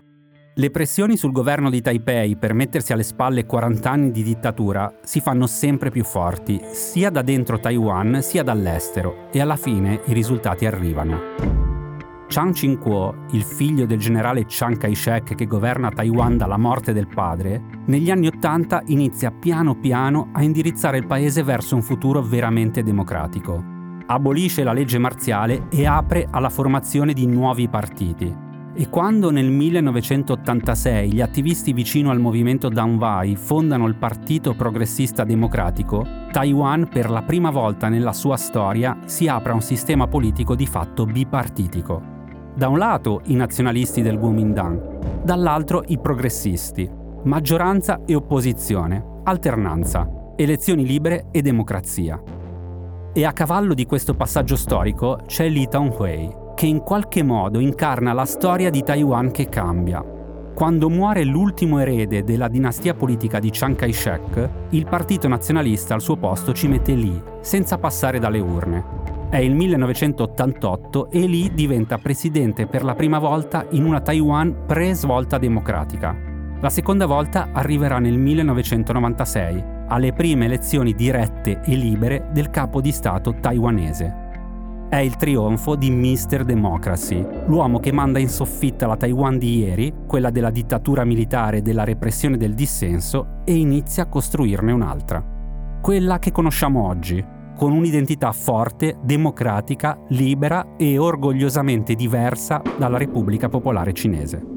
Le 0.55 0.71
pressioni 0.73 1.17
sul 1.17 1.31
governo 1.31 1.71
di 1.71 1.81
Taipei 1.81 2.37
per 2.37 2.55
mettersi 2.55 2.93
alle 2.93 3.05
spalle 3.05 3.47
40 3.47 3.89
anni 3.89 4.11
di 4.11 4.25
dittatura 4.25 4.93
si 5.05 5.21
fanno 5.21 5.47
sempre 5.47 5.91
più 5.91 6.03
forti, 6.03 6.61
sia 6.73 7.11
da 7.11 7.23
dentro 7.23 7.61
Taiwan 7.61 8.21
sia 8.21 8.43
dall'estero, 8.43 9.31
e 9.31 9.41
alla 9.41 9.57
fine 9.57 10.01
i 10.07 10.13
risultati 10.13 10.67
arrivano. 10.67 11.78
Chiang 12.29 12.53
Ching-kuo, 12.53 13.25
il 13.31 13.43
figlio 13.43 13.87
del 13.87 13.99
generale 13.99 14.45
Chiang 14.45 14.77
Kai-shek 14.77 15.35
che 15.35 15.47
governa 15.47 15.89
Taiwan 15.91 16.37
dalla 16.37 16.59
morte 16.59 16.93
del 16.93 17.09
padre, 17.09 17.63
negli 17.87 18.11
anni 18.11 18.27
Ottanta 18.27 18.83
inizia 18.89 19.31
piano 19.31 19.75
piano 19.75 20.29
a 20.33 20.43
indirizzare 20.43 20.99
il 20.99 21.07
paese 21.07 21.43
verso 21.43 21.75
un 21.75 21.81
futuro 21.81 22.21
veramente 22.21 22.83
democratico. 22.83 23.65
Abolisce 24.07 24.63
la 24.63 24.75
legge 24.75 24.99
marziale 24.99 25.69
e 25.71 25.87
apre 25.87 26.29
alla 26.31 26.51
formazione 26.51 27.15
di 27.15 27.27
nuovi 27.27 27.67
partiti. 27.67 28.47
E 28.75 28.89
quando 28.91 29.31
nel 29.31 29.51
1986 29.51 31.11
gli 31.11 31.23
attivisti 31.23 31.73
vicino 31.73 32.11
al 32.11 32.21
movimento 32.21 32.69
Danwai 32.69 33.37
fondano 33.37 33.87
il 33.87 33.97
Partito 33.97 34.55
Progressista 34.55 35.25
Democratico, 35.25 36.07
Taiwan 36.31 36.89
per 36.93 37.09
la 37.09 37.23
prima 37.23 37.51
volta 37.51 37.89
nella 37.89 38.13
sua 38.13 38.37
storia 38.37 38.99
si 39.07 39.27
apre 39.29 39.53
a 39.53 39.55
un 39.55 39.63
sistema 39.63 40.07
politico 40.07 40.55
di 40.55 40.67
fatto 40.67 41.07
bipartitico. 41.07 42.17
Da 42.59 42.67
un 42.67 42.79
lato 42.79 43.21
i 43.27 43.37
nazionalisti 43.37 44.03
del 44.03 44.19
Kuomintang, 44.19 45.23
dall'altro 45.23 45.85
i 45.87 45.99
progressisti, 46.01 46.91
maggioranza 47.23 48.01
e 48.05 48.17
opposizione, 48.17 49.21
alternanza, 49.23 50.33
elezioni 50.35 50.85
libere 50.85 51.27
e 51.31 51.41
democrazia. 51.41 52.21
E 53.13 53.25
a 53.25 53.33
cavallo 53.33 53.75
di 53.75 53.87
questo 53.87 54.15
passaggio 54.15 54.57
storico 54.57 55.21
c'è 55.25 55.49
Li 55.49 55.69
Tonghui, 55.69 56.35
che 56.57 56.67
in 56.67 56.81
qualche 56.81 57.23
modo 57.23 57.61
incarna 57.61 58.13
la 58.13 58.25
storia 58.25 58.71
di 58.71 58.83
Taiwan 58.83 59.31
che 59.31 59.49
cambia. 59.49 60.05
Quando 60.53 60.91
muore 60.91 61.23
l'ultimo 61.23 61.79
erede 61.79 62.25
della 62.25 62.49
dinastia 62.49 62.95
politica 62.95 63.39
di 63.39 63.51
Chiang 63.51 63.77
Kai-shek, 63.77 64.51
il 64.71 64.85
partito 64.89 65.29
nazionalista 65.29 65.95
al 65.95 66.01
suo 66.01 66.17
posto 66.17 66.53
ci 66.53 66.67
mette 66.67 66.95
Li, 66.95 67.23
senza 67.41 67.79
passare 67.79 68.19
dalle 68.19 68.41
urne. 68.41 69.18
È 69.31 69.37
il 69.37 69.55
1988 69.55 71.11
e 71.11 71.29
Lee 71.29 71.53
diventa 71.53 71.99
presidente 71.99 72.67
per 72.67 72.83
la 72.83 72.95
prima 72.95 73.19
volta 73.19 73.67
in 73.73 73.85
una 73.85 74.01
Taiwan 74.01 74.65
pre-svolta 74.67 75.37
democratica. 75.37 76.17
La 76.63 76.71
seconda 76.71 77.05
volta 77.05 77.51
arriverà 77.53 77.99
nel 77.99 78.17
1996, 78.17 79.65
alle 79.89 80.15
prime 80.15 80.47
elezioni 80.47 80.95
dirette 80.95 81.61
e 81.63 81.77
libere 81.77 82.31
del 82.33 82.49
capo 82.49 82.81
di 82.81 82.91
Stato 82.91 83.35
taiwanese. 83.39 84.87
È 84.89 84.97
il 84.97 85.17
trionfo 85.17 85.77
di 85.77 85.91
Mr. 85.91 86.45
Democracy, 86.45 87.23
l'uomo 87.49 87.81
che 87.81 87.93
manda 87.93 88.19
in 88.19 88.31
soffitta 88.31 88.87
la 88.87 88.97
Taiwan 88.97 89.37
di 89.37 89.59
ieri, 89.59 89.93
quella 90.07 90.31
della 90.31 90.51
dittatura 90.51 91.05
militare 91.05 91.59
e 91.59 91.63
della 91.63 91.85
repressione 91.85 92.39
del 92.39 92.55
dissenso, 92.55 93.43
e 93.45 93.55
inizia 93.55 94.05
a 94.05 94.09
costruirne 94.09 94.73
un'altra. 94.73 95.23
Quella 95.83 96.19
che 96.19 96.33
conosciamo 96.33 96.87
oggi, 96.87 97.37
con 97.59 97.73
un'identità 97.73 98.31
forte, 98.31 98.97
democratica, 99.03 100.01
libera 100.11 100.77
e 100.77 100.97
orgogliosamente 100.97 101.95
diversa 101.95 102.63
dalla 102.79 102.99
Repubblica 102.99 103.49
Popolare 103.49 103.93
Cinese. 103.93 104.57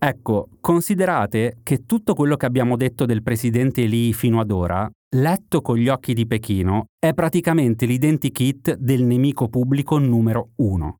Ecco, 0.00 0.48
considerate 0.60 1.60
che 1.62 1.86
tutto 1.86 2.12
quello 2.12 2.36
che 2.36 2.44
abbiamo 2.44 2.76
detto 2.76 3.06
del 3.06 3.22
presidente 3.22 3.86
Li 3.86 4.12
fino 4.12 4.38
ad 4.38 4.50
ora, 4.50 4.88
letto 5.16 5.62
con 5.62 5.78
gli 5.78 5.88
occhi 5.88 6.12
di 6.12 6.26
Pechino, 6.26 6.88
è 6.98 7.14
praticamente 7.14 7.86
l'identikit 7.86 8.74
del 8.74 9.02
nemico 9.02 9.48
pubblico 9.48 9.96
numero 9.96 10.50
uno. 10.56 10.98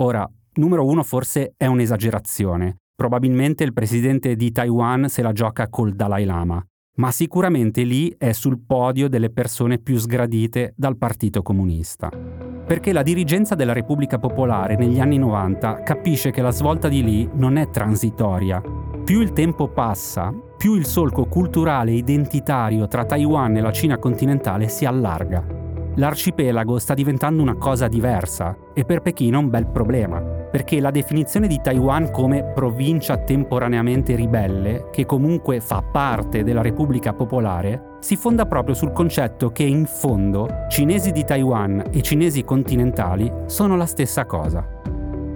Ora, 0.00 0.30
numero 0.56 0.84
uno 0.84 1.02
forse 1.02 1.54
è 1.56 1.64
un'esagerazione, 1.64 2.79
Probabilmente 3.00 3.64
il 3.64 3.72
presidente 3.72 4.36
di 4.36 4.52
Taiwan 4.52 5.08
se 5.08 5.22
la 5.22 5.32
gioca 5.32 5.70
col 5.70 5.94
Dalai 5.94 6.26
Lama, 6.26 6.62
ma 6.96 7.10
sicuramente 7.10 7.82
lì 7.82 8.14
è 8.18 8.32
sul 8.32 8.60
podio 8.60 9.08
delle 9.08 9.30
persone 9.30 9.78
più 9.78 9.96
sgradite 9.96 10.74
dal 10.76 10.98
Partito 10.98 11.40
Comunista. 11.40 12.10
Perché 12.10 12.92
la 12.92 13.02
dirigenza 13.02 13.54
della 13.54 13.72
Repubblica 13.72 14.18
Popolare 14.18 14.76
negli 14.76 15.00
anni 15.00 15.16
90 15.16 15.82
capisce 15.82 16.30
che 16.30 16.42
la 16.42 16.50
svolta 16.50 16.88
di 16.88 17.02
lì 17.02 17.26
non 17.32 17.56
è 17.56 17.70
transitoria. 17.70 18.60
Più 19.02 19.22
il 19.22 19.32
tempo 19.32 19.68
passa, 19.68 20.30
più 20.58 20.74
il 20.74 20.84
solco 20.84 21.24
culturale 21.24 21.92
e 21.92 21.96
identitario 21.96 22.86
tra 22.86 23.06
Taiwan 23.06 23.56
e 23.56 23.62
la 23.62 23.72
Cina 23.72 23.96
continentale 23.96 24.68
si 24.68 24.84
allarga. 24.84 25.69
L'arcipelago 26.00 26.78
sta 26.78 26.94
diventando 26.94 27.42
una 27.42 27.56
cosa 27.56 27.86
diversa 27.86 28.56
e 28.72 28.86
per 28.86 29.02
Pechino 29.02 29.38
un 29.38 29.50
bel 29.50 29.66
problema 29.66 30.18
perché 30.22 30.80
la 30.80 30.90
definizione 30.90 31.46
di 31.46 31.60
Taiwan 31.62 32.10
come 32.10 32.42
provincia 32.54 33.18
temporaneamente 33.18 34.16
ribelle, 34.16 34.88
che 34.90 35.04
comunque 35.04 35.60
fa 35.60 35.82
parte 35.82 36.42
della 36.42 36.62
Repubblica 36.62 37.12
Popolare, 37.12 37.98
si 38.00 38.16
fonda 38.16 38.46
proprio 38.46 38.74
sul 38.74 38.92
concetto 38.92 39.50
che 39.50 39.62
in 39.62 39.84
fondo 39.84 40.48
cinesi 40.70 41.12
di 41.12 41.22
Taiwan 41.22 41.84
e 41.90 42.00
cinesi 42.00 42.44
continentali 42.44 43.30
sono 43.44 43.76
la 43.76 43.86
stessa 43.86 44.24
cosa 44.24 44.66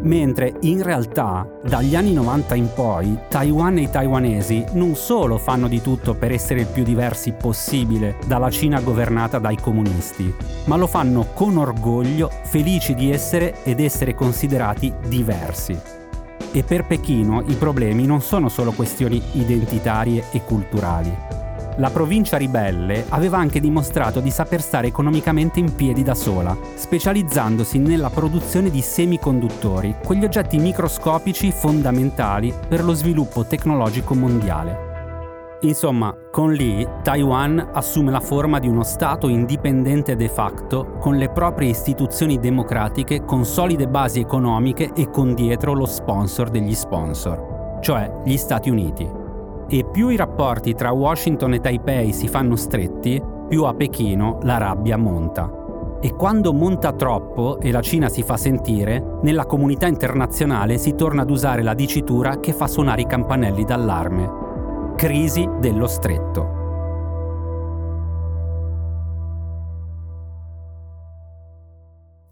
mentre 0.05 0.55
in 0.61 0.83
realtà 0.83 1.47
dagli 1.63 1.95
anni 1.95 2.13
90 2.13 2.55
in 2.55 2.69
poi 2.73 3.19
Taiwan 3.29 3.79
e 3.79 3.83
i 3.83 3.91
taiwanesi 3.91 4.65
non 4.73 4.95
solo 4.95 5.39
fanno 5.39 5.69
di 5.69 5.81
tutto 5.81 6.15
per 6.15 6.33
essere 6.33 6.61
il 6.61 6.67
più 6.67 6.83
diversi 6.83 7.33
possibile 7.33 8.17
dalla 8.27 8.51
Cina 8.51 8.81
governata 8.81 9.39
dai 9.39 9.57
comunisti, 9.57 10.33
ma 10.65 10.77
lo 10.77 10.87
fanno 10.87 11.29
con 11.35 11.57
orgoglio, 11.57 12.31
felici 12.45 12.95
di 12.95 13.11
essere 13.11 13.63
ed 13.65 13.81
essere 13.81 14.15
considerati 14.15 14.93
diversi. 15.07 15.79
E 16.53 16.63
per 16.63 16.85
Pechino 16.87 17.43
i 17.49 17.55
problemi 17.55 18.07
non 18.07 18.21
sono 18.21 18.49
solo 18.49 18.73
questioni 18.73 19.21
identitarie 19.33 20.27
e 20.31 20.43
culturali, 20.45 21.13
la 21.77 21.91
provincia 21.91 22.37
ribelle 22.37 23.05
aveva 23.09 23.39
anche 23.39 23.61
dimostrato 23.61 24.21
di 24.21 24.31
saper 24.31 24.61
stare 24.61 24.87
economicamente 24.87 25.59
in 25.59 25.75
piedi 25.75 26.03
da 26.03 26.15
sola, 26.15 26.57
specializzandosi 26.75 27.79
nella 27.79 28.11
produzione 28.11 28.71
di 28.71 28.81
semiconduttori, 28.81 29.97
quegli 30.05 30.25
oggetti 30.25 30.59
microscopici 30.59 31.51
fondamentali 31.51 32.55
per 32.69 32.85
lo 32.85 32.93
sviluppo 32.93 33.45
tecnologico 33.45 34.15
mondiale. 34.15 34.93
Insomma, 35.63 36.15
con 36.31 36.53
Lee, 36.53 37.01
Taiwan 37.03 37.71
assume 37.73 38.11
la 38.11 38.21
forma 38.21 38.59
di 38.59 38.69
uno 38.69 38.83
Stato 38.83 39.29
indipendente 39.29 40.15
de 40.15 40.29
facto, 40.29 40.97
con 41.01 41.17
le 41.17 41.31
proprie 41.31 41.71
istituzioni 41.71 42.39
democratiche, 42.39 43.25
con 43.25 43.47
solide 43.47 43.89
basi 43.89 44.21
economiche 44.21 44.91
e 44.95 45.09
con 45.09 45.35
dietro 45.35 45.73
lo 45.73 45.87
sponsor 45.87 46.51
degli 46.51 46.75
sponsor, 46.75 47.79
cioè 47.81 48.13
gli 48.25 48.37
Stati 48.37 48.69
Uniti 48.69 49.23
e 49.69 49.85
più 49.91 50.09
i 50.09 50.17
rapporti 50.17 50.75
tra 50.75 50.93
Washington 50.93 51.55
e 51.55 51.61
Taipei 51.61 52.13
si 52.13 52.29
fanno 52.29 52.57
stretti, 52.57 53.23
più 53.49 53.65
a 53.65 53.75
Pechino 53.75 54.39
la 54.43 54.59
rabbia 54.59 54.97
monta. 54.97 55.51
E 56.01 56.15
quando 56.15 56.53
monta 56.53 56.93
troppo 56.93 57.59
e 57.61 57.71
la 57.71 57.81
Cina 57.81 58.09
si 58.09 58.23
fa 58.23 58.37
sentire, 58.37 59.19
nella 59.23 59.47
comunità 59.47 59.87
internazionale 59.87 60.77
si 60.77 60.95
torna 60.95 61.23
ad 61.23 61.31
usare 61.31 61.63
la 61.63 61.75
dicitura 61.75 62.41
che 62.41 62.53
fa 62.53 62.67
suonare 62.67 63.03
i 63.03 63.07
campanelli 63.07 63.65
d'allarme. 63.65 64.31
Crisi 64.97 65.49
dello 65.61 65.87
stretto. 65.87 66.64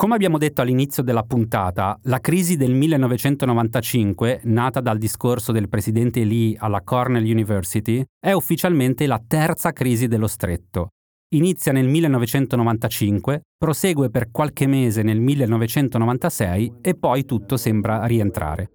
Come 0.02 0.16
abbiamo 0.16 0.36
detto 0.36 0.62
all'inizio 0.62 1.04
della 1.04 1.22
puntata, 1.22 1.96
la 2.06 2.18
crisi 2.18 2.56
del 2.56 2.74
1995, 2.74 4.40
nata 4.46 4.80
dal 4.80 4.98
discorso 4.98 5.52
del 5.52 5.68
presidente 5.68 6.24
Lee 6.24 6.56
alla 6.58 6.80
Cornell 6.82 7.22
University, 7.22 8.04
è 8.18 8.32
ufficialmente 8.32 9.06
la 9.06 9.22
terza 9.24 9.70
crisi 9.70 10.08
dello 10.08 10.26
stretto. 10.26 10.88
Inizia 11.36 11.70
nel 11.70 11.86
1995, 11.86 13.42
prosegue 13.56 14.10
per 14.10 14.32
qualche 14.32 14.66
mese 14.66 15.02
nel 15.02 15.20
1996 15.20 16.72
e 16.80 16.96
poi 16.96 17.24
tutto 17.24 17.56
sembra 17.56 18.04
rientrare. 18.04 18.70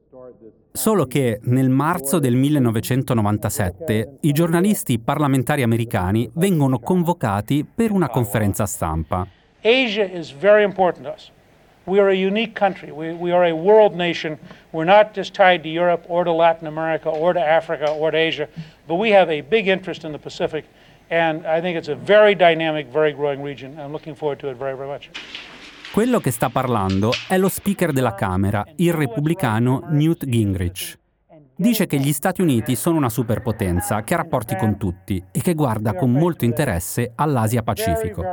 Solo 0.72 1.08
che 1.08 1.42
nel 1.44 1.70
marzo 1.70 2.20
del 2.20 2.38
1997 2.38 4.20
i 4.22 4.32
giornalisti 4.32 4.98
parlamentari 4.98 5.64
americani 5.64 6.30
vengono 6.36 6.80
convocati 6.80 7.66
per 7.66 7.92
una 7.92 8.08
conferenza 8.08 8.66
stampa. 8.66 9.28
Asia 9.68 10.10
is 10.10 10.32
very 10.32 10.64
important 10.64 11.04
to 11.06 11.12
us. 11.12 11.30
We 11.86 12.00
are 12.00 12.10
a 12.10 12.16
unique 12.16 12.56
country. 12.56 12.92
We, 12.92 13.14
we 13.14 13.32
are 13.32 13.46
a 13.46 13.54
world 13.54 13.96
nation. 13.96 14.38
We're 14.72 14.86
not 14.86 15.14
just 15.14 15.34
tied 15.34 15.64
to 15.64 15.70
Europe 15.70 16.06
or 16.08 16.24
to 16.24 16.32
Latin 16.32 16.68
America 16.68 17.10
or 17.10 17.34
to 17.34 17.40
Africa 17.40 17.90
or 17.90 18.12
to 18.12 18.18
Asia, 18.18 18.48
but 18.88 18.96
we 18.96 19.12
have 19.12 19.30
a 19.30 19.42
big 19.42 19.68
interest 19.68 20.04
in 20.04 20.12
the 20.12 20.20
Pacific. 20.20 20.66
And 21.10 21.46
I 21.46 21.62
think 21.62 21.78
it's 21.78 21.90
a 21.90 21.96
very 21.96 22.36
dynamic, 22.36 22.88
very 22.88 23.14
growing 23.14 23.42
region. 23.42 23.78
I'm 23.80 23.92
looking 23.92 24.16
forward 24.16 24.40
to 24.40 24.50
it 24.50 24.58
very, 24.58 24.76
very 24.76 24.90
much. 24.90 25.10
Quello 25.94 26.20
che 26.20 26.32
sta 26.32 26.50
parlando 26.50 27.12
è 27.28 27.38
lo 27.38 27.50
speaker 27.50 27.92
della 27.92 28.14
Camera, 28.14 28.66
il 28.76 28.94
repubblicano 28.94 29.88
Newt 29.90 30.26
Gingrich 30.26 30.98
dice 31.58 31.88
che 31.88 31.98
gli 31.98 32.14
Stati 32.14 32.42
Uniti 32.42 32.76
sono 32.76 32.98
una 32.98 33.10
superpotenza 33.10 34.04
che 34.04 34.14
ha 34.14 34.18
rapporti 34.18 34.56
con 34.56 34.78
tutti 34.78 35.22
e 35.32 35.42
che 35.42 35.56
guarda 35.56 35.96
con 35.96 36.12
molto 36.12 36.46
interesse 36.46 37.12
all'Asia 37.16 37.64
Pacifico, 37.64 38.24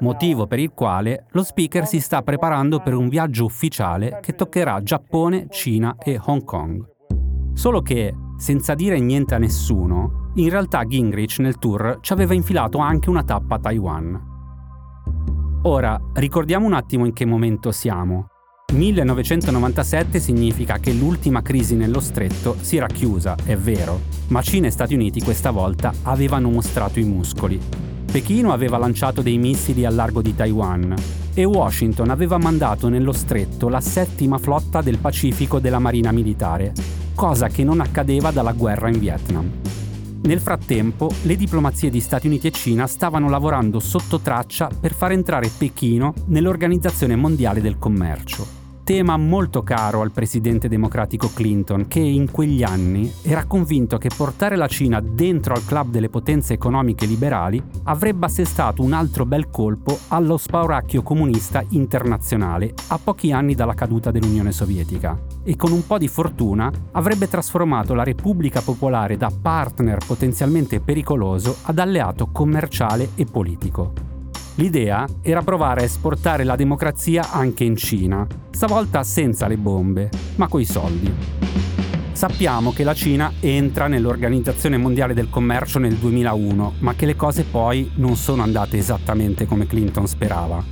motivo 0.00 0.46
per 0.46 0.58
il 0.58 0.72
quale 0.72 1.24
lo 1.30 1.42
speaker 1.42 1.86
si 1.86 2.00
sta 2.00 2.22
preparando 2.22 2.80
per 2.80 2.94
un 2.94 3.08
viaggio 3.08 3.44
ufficiale 3.44 4.18
che 4.20 4.34
toccherà 4.34 4.82
Giappone, 4.82 5.46
Cina 5.48 5.96
e 5.98 6.20
Hong 6.22 6.44
Kong. 6.44 6.92
Solo 7.54 7.80
che, 7.80 8.14
senza 8.36 8.74
dire 8.74 9.00
niente 9.00 9.34
a 9.34 9.38
nessuno, 9.38 10.30
in 10.34 10.50
realtà 10.50 10.84
Gingrich 10.84 11.38
nel 11.38 11.58
tour 11.58 11.98
ci 12.00 12.12
aveva 12.12 12.34
infilato 12.34 12.78
anche 12.78 13.08
una 13.08 13.24
tappa 13.24 13.54
a 13.54 13.60
Taiwan. 13.60 14.32
Ora, 15.62 15.98
ricordiamo 16.14 16.66
un 16.66 16.74
attimo 16.74 17.06
in 17.06 17.14
che 17.14 17.24
momento 17.24 17.72
siamo. 17.72 18.26
1997 18.74 20.18
significa 20.18 20.78
che 20.78 20.92
l'ultima 20.92 21.42
crisi 21.42 21.76
nello 21.76 22.00
stretto 22.00 22.56
si 22.60 22.76
era 22.76 22.86
chiusa, 22.86 23.36
è 23.44 23.56
vero, 23.56 24.00
ma 24.28 24.42
Cina 24.42 24.66
e 24.66 24.70
Stati 24.70 24.94
Uniti 24.94 25.20
questa 25.20 25.50
volta 25.50 25.92
avevano 26.02 26.50
mostrato 26.50 26.98
i 26.98 27.04
muscoli. 27.04 27.60
Pechino 28.10 28.52
aveva 28.52 28.78
lanciato 28.78 29.22
dei 29.22 29.38
missili 29.38 29.84
al 29.84 29.94
largo 29.94 30.22
di 30.22 30.34
Taiwan 30.34 30.94
e 31.34 31.44
Washington 31.44 32.10
aveva 32.10 32.38
mandato 32.38 32.88
nello 32.88 33.12
stretto 33.12 33.68
la 33.68 33.80
settima 33.80 34.38
flotta 34.38 34.80
del 34.80 34.98
Pacifico 34.98 35.58
della 35.58 35.78
Marina 35.78 36.10
Militare, 36.10 36.72
cosa 37.14 37.48
che 37.48 37.64
non 37.64 37.80
accadeva 37.80 38.30
dalla 38.30 38.52
guerra 38.52 38.88
in 38.88 38.98
Vietnam. 38.98 39.50
Nel 40.22 40.40
frattempo, 40.40 41.10
le 41.22 41.36
diplomazie 41.36 41.90
di 41.90 42.00
Stati 42.00 42.28
Uniti 42.28 42.46
e 42.46 42.50
Cina 42.50 42.86
stavano 42.86 43.28
lavorando 43.28 43.78
sotto 43.78 44.20
traccia 44.20 44.70
per 44.80 44.94
far 44.94 45.12
entrare 45.12 45.50
Pechino 45.54 46.14
nell'Organizzazione 46.26 47.14
Mondiale 47.14 47.60
del 47.60 47.78
Commercio 47.78 48.63
tema 48.84 49.16
molto 49.16 49.62
caro 49.62 50.02
al 50.02 50.12
presidente 50.12 50.68
democratico 50.68 51.30
Clinton, 51.32 51.88
che 51.88 52.00
in 52.00 52.30
quegli 52.30 52.62
anni 52.62 53.10
era 53.22 53.46
convinto 53.46 53.96
che 53.96 54.10
portare 54.14 54.56
la 54.56 54.68
Cina 54.68 55.00
dentro 55.00 55.54
al 55.54 55.64
club 55.64 55.90
delle 55.90 56.10
potenze 56.10 56.52
economiche 56.52 57.06
liberali 57.06 57.62
avrebbe 57.84 58.26
assestato 58.26 58.82
un 58.82 58.92
altro 58.92 59.24
bel 59.24 59.48
colpo 59.50 59.98
allo 60.08 60.36
spauracchio 60.36 61.02
comunista 61.02 61.64
internazionale 61.70 62.74
a 62.88 62.98
pochi 63.02 63.32
anni 63.32 63.54
dalla 63.54 63.74
caduta 63.74 64.10
dell'Unione 64.10 64.52
Sovietica 64.52 65.18
e 65.42 65.56
con 65.56 65.72
un 65.72 65.86
po' 65.86 65.96
di 65.96 66.08
fortuna 66.08 66.70
avrebbe 66.92 67.26
trasformato 67.26 67.94
la 67.94 68.04
Repubblica 68.04 68.60
Popolare 68.60 69.16
da 69.16 69.32
partner 69.32 69.98
potenzialmente 70.06 70.80
pericoloso 70.80 71.56
ad 71.62 71.78
alleato 71.78 72.28
commerciale 72.30 73.10
e 73.14 73.24
politico. 73.24 74.13
L'idea 74.56 75.04
era 75.20 75.42
provare 75.42 75.80
a 75.80 75.84
esportare 75.84 76.44
la 76.44 76.54
democrazia 76.54 77.32
anche 77.32 77.64
in 77.64 77.74
Cina, 77.74 78.24
stavolta 78.50 79.02
senza 79.02 79.48
le 79.48 79.56
bombe, 79.56 80.10
ma 80.36 80.46
coi 80.46 80.64
soldi. 80.64 81.12
Sappiamo 82.12 82.72
che 82.72 82.84
la 82.84 82.94
Cina 82.94 83.32
entra 83.40 83.88
nell'Organizzazione 83.88 84.76
Mondiale 84.76 85.12
del 85.12 85.28
Commercio 85.28 85.80
nel 85.80 85.96
2001, 85.96 86.74
ma 86.78 86.94
che 86.94 87.04
le 87.04 87.16
cose 87.16 87.42
poi 87.42 87.90
non 87.96 88.14
sono 88.14 88.42
andate 88.42 88.78
esattamente 88.78 89.44
come 89.44 89.66
Clinton 89.66 90.06
sperava. 90.06 90.62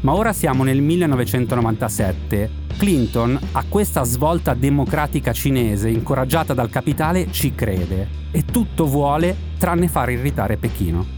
Ma 0.00 0.14
ora 0.14 0.32
siamo 0.32 0.64
nel 0.64 0.82
1997. 0.82 2.66
Clinton 2.76 3.38
a 3.52 3.64
questa 3.68 4.02
svolta 4.02 4.54
democratica 4.54 5.32
cinese 5.32 5.88
incoraggiata 5.88 6.54
dal 6.54 6.70
capitale 6.70 7.30
ci 7.30 7.54
crede 7.54 8.08
e 8.32 8.44
tutto 8.44 8.86
vuole 8.86 9.36
tranne 9.58 9.86
far 9.86 10.10
irritare 10.10 10.56
Pechino. 10.56 11.17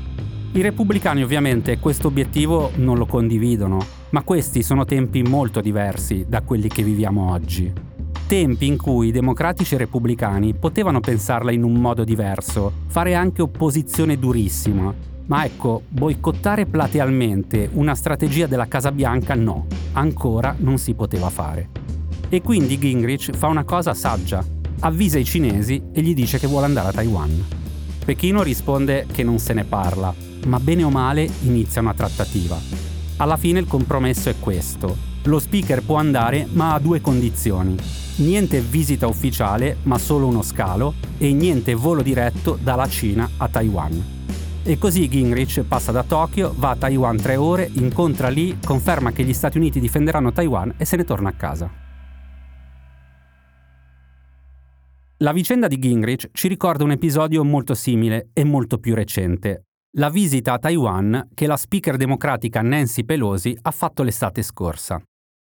I 0.52 0.62
repubblicani 0.62 1.22
ovviamente 1.22 1.78
questo 1.78 2.08
obiettivo 2.08 2.72
non 2.74 2.98
lo 2.98 3.06
condividono, 3.06 3.78
ma 4.10 4.22
questi 4.22 4.64
sono 4.64 4.84
tempi 4.84 5.22
molto 5.22 5.60
diversi 5.60 6.26
da 6.28 6.42
quelli 6.42 6.66
che 6.66 6.82
viviamo 6.82 7.30
oggi. 7.30 7.72
Tempi 8.26 8.66
in 8.66 8.76
cui 8.76 9.08
i 9.08 9.12
democratici 9.12 9.76
e 9.76 9.78
repubblicani 9.78 10.54
potevano 10.54 10.98
pensarla 10.98 11.52
in 11.52 11.62
un 11.62 11.74
modo 11.74 12.02
diverso, 12.02 12.72
fare 12.88 13.14
anche 13.14 13.42
opposizione 13.42 14.18
durissima, 14.18 14.92
ma 15.26 15.44
ecco, 15.44 15.82
boicottare 15.86 16.66
platealmente 16.66 17.70
una 17.74 17.94
strategia 17.94 18.48
della 18.48 18.66
Casa 18.66 18.90
Bianca 18.90 19.36
no, 19.36 19.66
ancora 19.92 20.56
non 20.58 20.78
si 20.78 20.94
poteva 20.94 21.30
fare. 21.30 21.68
E 22.28 22.42
quindi 22.42 22.76
Gingrich 22.76 23.36
fa 23.36 23.46
una 23.46 23.62
cosa 23.62 23.94
saggia, 23.94 24.44
avvisa 24.80 25.16
i 25.16 25.24
cinesi 25.24 25.80
e 25.92 26.02
gli 26.02 26.12
dice 26.12 26.40
che 26.40 26.48
vuole 26.48 26.66
andare 26.66 26.88
a 26.88 26.92
Taiwan. 26.92 27.44
Pechino 28.04 28.42
risponde 28.42 29.06
che 29.12 29.22
non 29.22 29.38
se 29.38 29.52
ne 29.52 29.62
parla, 29.62 30.12
ma 30.46 30.60
bene 30.60 30.84
o 30.84 30.90
male 30.90 31.28
inizia 31.42 31.80
una 31.80 31.94
trattativa. 31.94 32.58
Alla 33.16 33.36
fine 33.36 33.58
il 33.58 33.66
compromesso 33.66 34.28
è 34.28 34.34
questo. 34.38 34.96
Lo 35.24 35.38
speaker 35.38 35.82
può 35.82 35.96
andare 35.96 36.46
ma 36.52 36.74
a 36.74 36.78
due 36.78 37.00
condizioni. 37.00 37.76
Niente 38.16 38.60
visita 38.60 39.06
ufficiale 39.06 39.76
ma 39.82 39.98
solo 39.98 40.26
uno 40.26 40.42
scalo 40.42 40.94
e 41.18 41.32
niente 41.32 41.74
volo 41.74 42.02
diretto 42.02 42.58
dalla 42.60 42.88
Cina 42.88 43.28
a 43.36 43.48
Taiwan. 43.48 44.18
E 44.62 44.78
così 44.78 45.08
Gingrich 45.08 45.62
passa 45.62 45.90
da 45.90 46.02
Tokyo, 46.02 46.54
va 46.56 46.70
a 46.70 46.76
Taiwan 46.76 47.16
tre 47.16 47.36
ore, 47.36 47.70
incontra 47.74 48.28
Lee, 48.28 48.58
conferma 48.64 49.10
che 49.10 49.24
gli 49.24 49.32
Stati 49.32 49.56
Uniti 49.56 49.80
difenderanno 49.80 50.32
Taiwan 50.32 50.74
e 50.76 50.84
se 50.84 50.96
ne 50.96 51.04
torna 51.04 51.30
a 51.30 51.32
casa. 51.32 51.70
La 55.18 55.32
vicenda 55.32 55.66
di 55.66 55.78
Gingrich 55.78 56.30
ci 56.32 56.48
ricorda 56.48 56.84
un 56.84 56.92
episodio 56.92 57.44
molto 57.44 57.74
simile 57.74 58.30
e 58.32 58.44
molto 58.44 58.78
più 58.78 58.94
recente, 58.94 59.64
la 59.94 60.08
visita 60.08 60.52
a 60.52 60.58
Taiwan 60.58 61.30
che 61.34 61.48
la 61.48 61.56
speaker 61.56 61.96
democratica 61.96 62.62
Nancy 62.62 63.04
Pelosi 63.04 63.56
ha 63.62 63.70
fatto 63.72 64.04
l'estate 64.04 64.42
scorsa. 64.42 65.02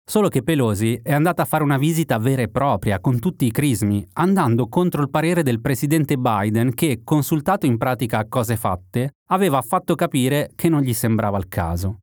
Solo 0.07 0.29
che 0.29 0.43
Pelosi 0.43 0.99
è 1.03 1.13
andata 1.13 1.43
a 1.43 1.45
fare 1.47 1.63
una 1.63 1.79
visita 1.79 2.19
vera 2.19 2.43
e 2.43 2.49
propria, 2.49 3.01
con 3.01 3.21
tutti 3.21 3.47
i 3.47 3.51
crismi, 3.51 4.07
andando 4.15 4.67
contro 4.67 5.01
il 5.03 5.09
parere 5.09 5.43
del 5.43 5.61
presidente 5.61 6.17
Biden 6.17 6.75
che, 6.75 7.01
consultato 7.05 7.65
in 7.65 7.79
pratica 7.79 8.19
a 8.19 8.27
cose 8.29 8.57
fatte, 8.57 9.13
aveva 9.29 9.63
fatto 9.63 9.95
capire 9.95 10.51
che 10.55 10.69
non 10.69 10.83
gli 10.83 10.93
sembrava 10.93 11.39
il 11.39 11.49
caso. 11.49 12.01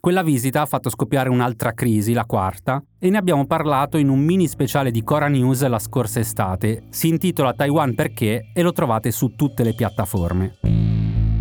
Quella 0.00 0.22
visita 0.22 0.62
ha 0.62 0.66
fatto 0.66 0.88
scoppiare 0.88 1.28
un'altra 1.28 1.72
crisi, 1.72 2.12
la 2.12 2.24
quarta, 2.24 2.82
e 2.98 3.10
ne 3.10 3.18
abbiamo 3.18 3.46
parlato 3.46 3.98
in 3.98 4.08
un 4.08 4.20
mini 4.20 4.48
speciale 4.48 4.90
di 4.90 5.02
Cora 5.02 5.28
News 5.28 5.66
la 5.66 5.78
scorsa 5.78 6.20
estate. 6.20 6.84
Si 6.90 7.08
intitola 7.08 7.52
Taiwan 7.52 7.94
perché 7.94 8.50
e 8.54 8.62
lo 8.62 8.72
trovate 8.72 9.10
su 9.10 9.34
tutte 9.34 9.62
le 9.62 9.74
piattaforme. 9.74 10.91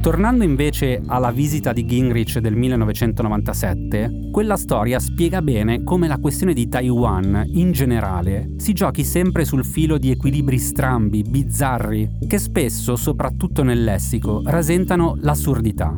Tornando 0.02 0.44
invece 0.44 1.00
alla 1.06 1.30
visita 1.30 1.74
di 1.74 1.86
Gingrich 1.86 2.40
del 2.40 2.56
1997, 2.56 4.30
quella 4.32 4.58
storia 4.58 4.98
spiega 4.98 5.44
bene 5.44 5.84
come 5.84 6.08
la 6.08 6.18
questione 6.18 6.54
di 6.54 6.68
Taiwan, 6.68 7.44
in 7.54 7.72
generale, 7.72 8.56
si 8.58 8.74
giochi 8.74 9.04
sempre 9.04 9.46
sul 9.46 9.64
filo 9.64 10.00
di 10.00 10.10
equilibri 10.10 10.58
strambi, 10.58 11.22
bizzarri, 11.22 12.18
che 12.28 12.40
spesso, 12.40 12.96
soprattutto 12.96 13.62
nel 13.62 13.84
lessico, 13.84 14.42
rasentano 14.44 15.18
l'assurdità. 15.20 15.96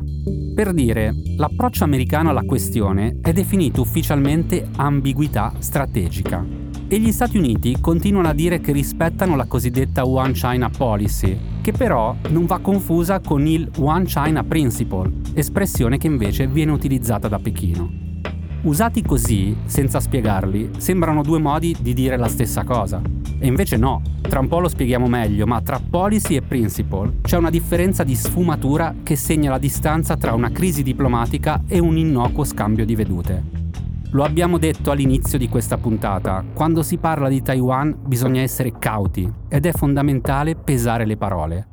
Per 0.54 0.74
dire, 0.74 1.14
l'approccio 1.38 1.86
americano 1.86 2.30
alla 2.30 2.44
questione 2.44 3.20
è 3.22 3.32
definito 3.32 3.80
ufficialmente 3.80 4.68
ambiguità 4.76 5.54
strategica. 5.60 6.63
E 6.94 7.00
gli 7.00 7.12
Stati 7.12 7.40
Uniti 7.40 7.78
continuano 7.82 8.28
a 8.28 8.34
dire 8.34 8.62
che 8.62 8.72
rispettano 8.72 9.36
la 9.36 9.46
cosiddetta 9.46 10.06
One 10.06 10.34
China 10.34 10.70
Policy, 10.70 11.36
che 11.60 11.72
però 11.72 12.16
non 12.30 12.46
va 12.46 12.60
confusa 12.60 13.20
con 13.20 13.48
il 13.48 13.68
One 13.80 14.06
China 14.06 14.44
Principle, 14.44 15.12
espressione 15.34 15.98
che 15.98 16.06
invece 16.06 16.46
viene 16.46 16.72
utilizzata 16.72 17.28
da 17.28 17.40
Pechino. 17.40 17.92
Usati 18.62 19.02
così, 19.02 19.58
senza 19.66 20.00
spiegarli, 20.00 20.70
sembrano 20.78 21.24
due 21.24 21.40
modi 21.40 21.76
di 21.80 21.96
dire 21.96 22.16
la 22.16 22.28
stessa 22.28 22.64
cosa. 22.64 23.02
E 23.40 23.48
invece 23.48 23.76
no, 23.76 24.04
tra 24.22 24.40
un 24.40 24.48
po' 24.48 24.60
lo 24.60 24.68
spieghiamo 24.68 25.08
meglio, 25.08 25.48
ma 25.48 25.64
tra 25.64 25.82
policy 25.82 26.36
e 26.36 26.44
principle 26.44 27.22
c'è 27.24 27.38
una 27.38 27.50
differenza 27.50 28.04
di 28.04 28.14
sfumatura 28.14 28.98
che 29.02 29.16
segna 29.16 29.50
la 29.50 29.58
distanza 29.58 30.16
tra 30.16 30.36
una 30.36 30.52
crisi 30.52 30.84
diplomatica 30.84 31.64
e 31.68 31.80
un 31.80 31.98
innocuo 31.98 32.44
scambio 32.44 32.86
di 32.86 32.94
vedute. 32.94 33.63
Lo 34.14 34.24
abbiamo 34.24 34.60
detto 34.60 34.92
all'inizio 34.92 35.40
di 35.40 35.50
questa 35.50 35.80
puntata, 35.80 36.46
quando 36.54 36.84
si 36.84 37.00
parla 37.00 37.30
di 37.30 37.42
Taiwan 37.42 37.98
bisogna 38.06 38.42
essere 38.42 38.78
cauti 38.78 39.28
ed 39.48 39.66
è 39.66 39.72
fondamentale 39.72 40.56
pesare 40.56 41.08
le 41.08 41.18
parole. 41.18 41.68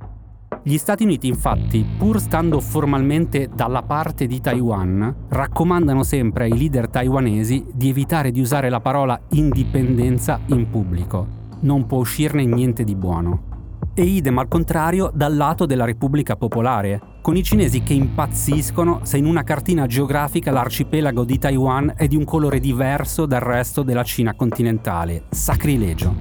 Gli 0.63 0.79
Stati 0.79 1.05
Uniti 1.05 1.29
infatti, 1.29 1.85
pur 1.99 2.19
stando 2.19 2.59
formalmente 2.61 3.51
dalla 3.55 3.83
parte 3.83 4.27
di 4.27 4.41
Taiwan, 4.41 5.27
raccomandano 5.29 6.03
sempre 6.03 6.45
ai 6.45 6.57
leader 6.57 6.89
taiwanesi 6.89 7.67
di 7.75 7.91
evitare 7.91 8.31
di 8.31 8.41
usare 8.41 8.71
la 8.71 8.81
parola 8.81 9.21
indipendenza 9.33 10.41
in 10.47 10.71
pubblico. 10.71 11.27
Non 11.61 11.85
può 11.85 11.99
uscirne 11.99 12.47
niente 12.47 12.85
di 12.85 12.95
buono. 12.95 13.49
E 13.93 14.03
idem 14.03 14.39
al 14.39 14.49
contrario 14.49 15.11
dal 15.13 15.37
lato 15.37 15.67
della 15.67 15.85
Repubblica 15.85 16.37
Popolare, 16.37 17.10
con 17.21 17.37
i 17.37 17.43
cinesi 17.43 17.83
che 17.83 17.93
impazziscono 17.93 19.01
se 19.03 19.19
in 19.19 19.27
una 19.27 19.43
cartina 19.43 19.87
geografica 19.87 20.51
l'arcipelago 20.51 21.25
di 21.25 21.39
Taiwan 21.39 21.93
è 21.97 22.07
di 22.07 22.17
un 22.17 22.25
colore 22.25 22.61
diverso 22.61 23.27
dal 23.27 23.41
resto 23.41 23.83
della 23.83 24.05
Cina 24.05 24.35
continentale. 24.35 25.25
Sacrilegio. 25.31 26.15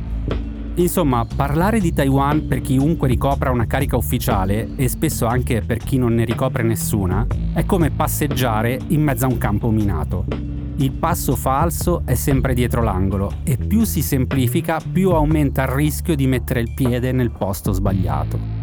Insomma, 0.76 1.26
parlare 1.36 1.80
di 1.80 1.94
Taiwan 1.94 2.48
per 2.48 2.62
chiunque 2.62 3.08
ricopra 3.08 3.52
una 3.52 3.66
carica 3.66 3.98
ufficiale, 3.98 4.76
e 4.76 4.88
spesso 4.88 5.26
anche 5.26 5.62
per 5.62 5.78
chi 5.78 5.98
non 5.98 6.14
ne 6.14 6.24
ricopre 6.24 6.64
nessuna, 6.64 7.28
è 7.54 7.66
come 7.66 7.92
passeggiare 7.92 8.80
in 8.88 9.02
mezzo 9.02 9.26
a 9.26 9.30
un 9.30 9.38
campo 9.38 9.72
minato. 9.72 10.26
Il 10.78 10.92
passo 10.92 11.36
falso 11.36 12.04
è 12.06 12.14
sempre 12.14 12.54
dietro 12.54 12.82
l'angolo 12.82 13.34
e 13.44 13.58
più 13.58 13.84
si 13.84 14.02
semplifica, 14.02 14.80
più 14.80 15.12
aumenta 15.12 15.64
il 15.64 15.70
rischio 15.70 16.16
di 16.16 16.28
mettere 16.28 16.62
il 16.62 16.74
piede 16.74 17.12
nel 17.12 17.32
posto 17.32 17.74
sbagliato. 17.74 18.59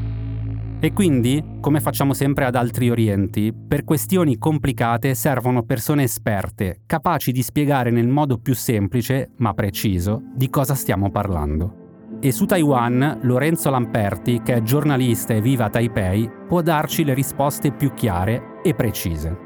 E 0.79 0.93
quindi, 0.93 1.43
come 1.61 1.81
facciamo 1.81 2.13
sempre 2.13 2.45
ad 2.45 2.55
altri 2.55 2.91
orienti, 2.91 3.53
per 3.53 3.83
questioni 3.85 4.37
complicate 4.37 5.15
servono 5.15 5.63
persone 5.63 6.03
esperte, 6.03 6.83
capaci 6.85 7.33
di 7.33 7.43
spiegare 7.43 7.91
nel 7.91 8.09
modo 8.09 8.37
più 8.37 8.55
semplice, 8.55 9.31
ma 9.39 9.55
preciso, 9.55 10.23
di 10.35 10.51
cosa 10.51 10.75
stiamo 10.75 11.11
parlando. 11.11 12.19
E 12.21 12.31
su 12.31 12.45
Taiwan, 12.45 13.21
Lorenzo 13.23 13.71
Lamperti, 13.71 14.43
che 14.43 14.55
è 14.55 14.63
giornalista 14.63 15.33
e 15.33 15.41
vive 15.41 15.65
a 15.65 15.71
Taipei, 15.71 16.31
può 16.47 16.61
darci 16.61 17.05
le 17.05 17.15
risposte 17.15 17.73
più 17.73 17.95
chiare 17.95 18.61
e 18.63 18.75
precise. 18.75 19.45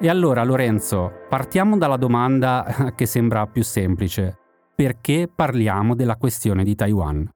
E 0.00 0.08
allora, 0.08 0.42
Lorenzo, 0.42 1.10
partiamo 1.28 1.78
dalla 1.78 1.96
domanda 1.96 2.92
che 2.96 3.06
sembra 3.06 3.46
più 3.46 3.62
semplice. 3.62 4.38
Perché 4.74 5.30
parliamo 5.32 5.94
della 5.94 6.16
questione 6.16 6.64
di 6.64 6.74
Taiwan? 6.74 7.30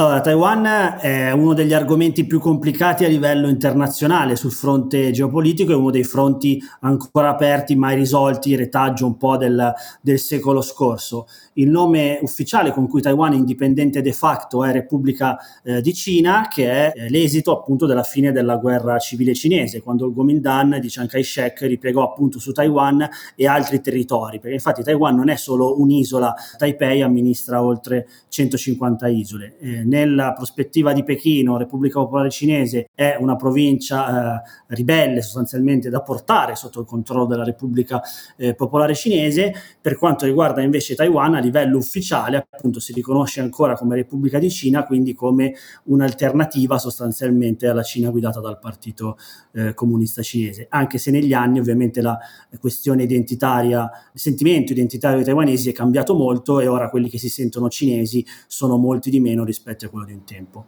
Allora, 0.00 0.22
Taiwan 0.22 0.96
è 0.98 1.30
uno 1.32 1.52
degli 1.52 1.74
argomenti 1.74 2.24
più 2.24 2.40
complicati 2.40 3.04
a 3.04 3.08
livello 3.08 3.50
internazionale 3.50 4.34
sul 4.34 4.50
fronte 4.50 5.10
geopolitico, 5.10 5.72
è 5.72 5.76
uno 5.76 5.90
dei 5.90 6.04
fronti 6.04 6.58
ancora 6.80 7.28
aperti, 7.28 7.76
mai 7.76 7.96
risolti, 7.96 8.56
retaggio 8.56 9.04
un 9.04 9.18
po' 9.18 9.36
del, 9.36 9.70
del 10.00 10.18
secolo 10.18 10.62
scorso. 10.62 11.26
Il 11.54 11.68
nome 11.68 12.18
ufficiale 12.22 12.70
con 12.70 12.86
cui 12.86 13.02
Taiwan 13.02 13.32
è 13.32 13.36
indipendente 13.36 14.02
de 14.02 14.12
facto 14.12 14.64
è 14.64 14.70
Repubblica 14.70 15.36
eh, 15.64 15.80
di 15.80 15.92
Cina, 15.92 16.46
che 16.48 16.70
è 16.70 16.92
eh, 16.94 17.10
l'esito 17.10 17.56
appunto 17.56 17.86
della 17.86 18.04
fine 18.04 18.30
della 18.30 18.56
guerra 18.56 18.98
civile 18.98 19.34
cinese, 19.34 19.82
quando 19.82 20.06
il 20.06 20.14
Kuomintang 20.14 20.78
di 20.78 20.88
Chiang 20.88 21.08
Kai-shek 21.08 21.62
ripiegò 21.62 22.04
appunto 22.04 22.38
su 22.38 22.52
Taiwan 22.52 23.06
e 23.34 23.46
altri 23.46 23.80
territori, 23.80 24.38
perché 24.38 24.54
infatti 24.54 24.82
Taiwan 24.82 25.16
non 25.16 25.28
è 25.28 25.36
solo 25.36 25.80
un'isola, 25.80 26.34
Taipei 26.56 27.02
amministra 27.02 27.62
oltre 27.62 28.06
150 28.28 29.08
isole. 29.08 29.56
Eh, 29.58 29.84
nella 29.84 30.32
prospettiva 30.32 30.92
di 30.92 31.02
Pechino, 31.02 31.56
Repubblica 31.56 31.98
Popolare 31.98 32.30
Cinese 32.30 32.90
è 32.94 33.16
una 33.18 33.34
provincia 33.36 34.42
eh, 34.42 34.42
ribelle 34.68 35.20
sostanzialmente 35.22 35.90
da 35.90 36.00
portare 36.02 36.54
sotto 36.54 36.80
il 36.80 36.86
controllo 36.86 37.26
della 37.26 37.44
Repubblica 37.44 38.00
eh, 38.36 38.54
Popolare 38.54 38.94
Cinese. 38.94 39.52
Per 39.80 39.98
quanto 39.98 40.26
riguarda 40.26 40.62
invece 40.62 40.94
Taiwan, 40.94 41.38
livello 41.40 41.78
ufficiale 41.78 42.46
appunto 42.48 42.78
si 42.78 42.92
riconosce 42.92 43.40
ancora 43.40 43.74
come 43.74 43.96
Repubblica 43.96 44.38
di 44.38 44.50
Cina, 44.50 44.84
quindi 44.84 45.14
come 45.14 45.54
un'alternativa 45.84 46.78
sostanzialmente 46.78 47.66
alla 47.66 47.82
Cina 47.82 48.10
guidata 48.10 48.40
dal 48.40 48.58
Partito 48.58 49.16
eh, 49.52 49.74
Comunista 49.74 50.22
Cinese, 50.22 50.66
anche 50.68 50.98
se 50.98 51.10
negli 51.10 51.32
anni 51.32 51.58
ovviamente 51.58 52.00
la 52.00 52.18
questione 52.58 53.02
identitaria, 53.02 53.90
il 54.12 54.20
sentimento 54.20 54.72
identitario 54.72 55.16
dei 55.16 55.26
taiwanesi 55.26 55.70
è 55.70 55.72
cambiato 55.72 56.14
molto 56.14 56.60
e 56.60 56.66
ora 56.66 56.88
quelli 56.88 57.08
che 57.08 57.18
si 57.18 57.28
sentono 57.28 57.68
cinesi 57.68 58.24
sono 58.46 58.76
molti 58.76 59.10
di 59.10 59.20
meno 59.20 59.44
rispetto 59.44 59.86
a 59.86 59.88
quello 59.88 60.06
di 60.06 60.12
un 60.12 60.24
tempo. 60.24 60.66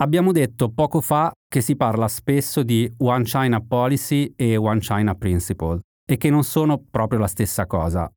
Abbiamo 0.00 0.30
detto 0.30 0.70
poco 0.70 1.00
fa 1.00 1.32
che 1.48 1.60
si 1.60 1.74
parla 1.74 2.06
spesso 2.06 2.62
di 2.62 2.92
One 2.98 3.24
China 3.24 3.60
Policy 3.60 4.32
e 4.36 4.56
One 4.56 4.78
China 4.78 5.14
Principle 5.14 5.80
e 6.08 6.16
che 6.16 6.30
non 6.30 6.44
sono 6.44 6.80
proprio 6.88 7.18
la 7.18 7.26
stessa 7.26 7.66
cosa. 7.66 8.08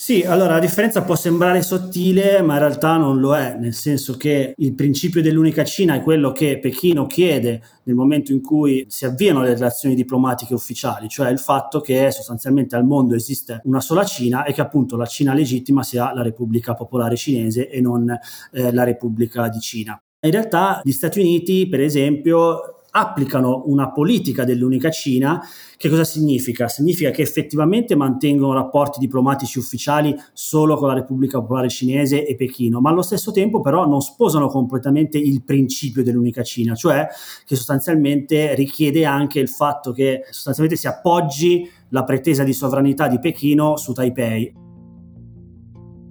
Sì, 0.00 0.22
allora 0.22 0.52
la 0.52 0.58
differenza 0.60 1.02
può 1.02 1.16
sembrare 1.16 1.60
sottile, 1.60 2.40
ma 2.40 2.52
in 2.52 2.60
realtà 2.60 2.96
non 2.96 3.18
lo 3.18 3.34
è, 3.34 3.56
nel 3.58 3.74
senso 3.74 4.16
che 4.16 4.54
il 4.56 4.74
principio 4.74 5.20
dell'unica 5.20 5.64
Cina 5.64 5.96
è 5.96 6.02
quello 6.02 6.30
che 6.30 6.60
Pechino 6.60 7.06
chiede 7.08 7.60
nel 7.82 7.96
momento 7.96 8.30
in 8.30 8.40
cui 8.40 8.86
si 8.88 9.06
avviano 9.06 9.42
le 9.42 9.54
relazioni 9.54 9.96
diplomatiche 9.96 10.54
ufficiali, 10.54 11.08
cioè 11.08 11.30
il 11.30 11.40
fatto 11.40 11.80
che 11.80 12.12
sostanzialmente 12.12 12.76
al 12.76 12.84
mondo 12.84 13.16
esiste 13.16 13.60
una 13.64 13.80
sola 13.80 14.04
Cina 14.04 14.44
e 14.44 14.52
che 14.52 14.60
appunto 14.60 14.96
la 14.96 15.04
Cina 15.04 15.34
legittima 15.34 15.82
sia 15.82 16.14
la 16.14 16.22
Repubblica 16.22 16.74
Popolare 16.74 17.16
Cinese 17.16 17.68
e 17.68 17.80
non 17.80 18.08
eh, 18.52 18.72
la 18.72 18.84
Repubblica 18.84 19.48
di 19.48 19.58
Cina. 19.58 20.00
In 20.20 20.30
realtà 20.30 20.80
gli 20.84 20.92
Stati 20.92 21.18
Uniti, 21.18 21.66
per 21.68 21.80
esempio, 21.80 22.77
applicano 22.90 23.64
una 23.66 23.90
politica 23.90 24.44
dell'unica 24.44 24.90
Cina, 24.90 25.40
che 25.76 25.88
cosa 25.88 26.04
significa? 26.04 26.68
Significa 26.68 27.10
che 27.10 27.22
effettivamente 27.22 27.94
mantengono 27.94 28.52
rapporti 28.52 28.98
diplomatici 28.98 29.58
ufficiali 29.58 30.14
solo 30.32 30.76
con 30.76 30.88
la 30.88 30.94
Repubblica 30.94 31.40
Popolare 31.40 31.68
Cinese 31.68 32.26
e 32.26 32.34
Pechino, 32.34 32.80
ma 32.80 32.90
allo 32.90 33.02
stesso 33.02 33.30
tempo 33.30 33.60
però 33.60 33.86
non 33.86 34.00
sposano 34.00 34.48
completamente 34.48 35.18
il 35.18 35.44
principio 35.44 36.02
dell'unica 36.02 36.42
Cina, 36.42 36.74
cioè 36.74 37.06
che 37.44 37.56
sostanzialmente 37.56 38.54
richiede 38.54 39.04
anche 39.04 39.38
il 39.38 39.48
fatto 39.48 39.92
che 39.92 40.22
sostanzialmente 40.30 40.80
si 40.80 40.86
appoggi 40.86 41.68
la 41.90 42.04
pretesa 42.04 42.42
di 42.42 42.52
sovranità 42.52 43.08
di 43.08 43.18
Pechino 43.18 43.76
su 43.76 43.92
Taipei. 43.92 44.66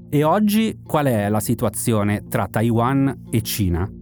E 0.10 0.24
oggi 0.24 0.80
qual 0.86 1.08
è 1.08 1.28
la 1.28 1.42
situazione 1.42 2.24
tra 2.30 2.48
Taiwan 2.50 3.24
e 3.30 3.42
Cina? 3.42 3.97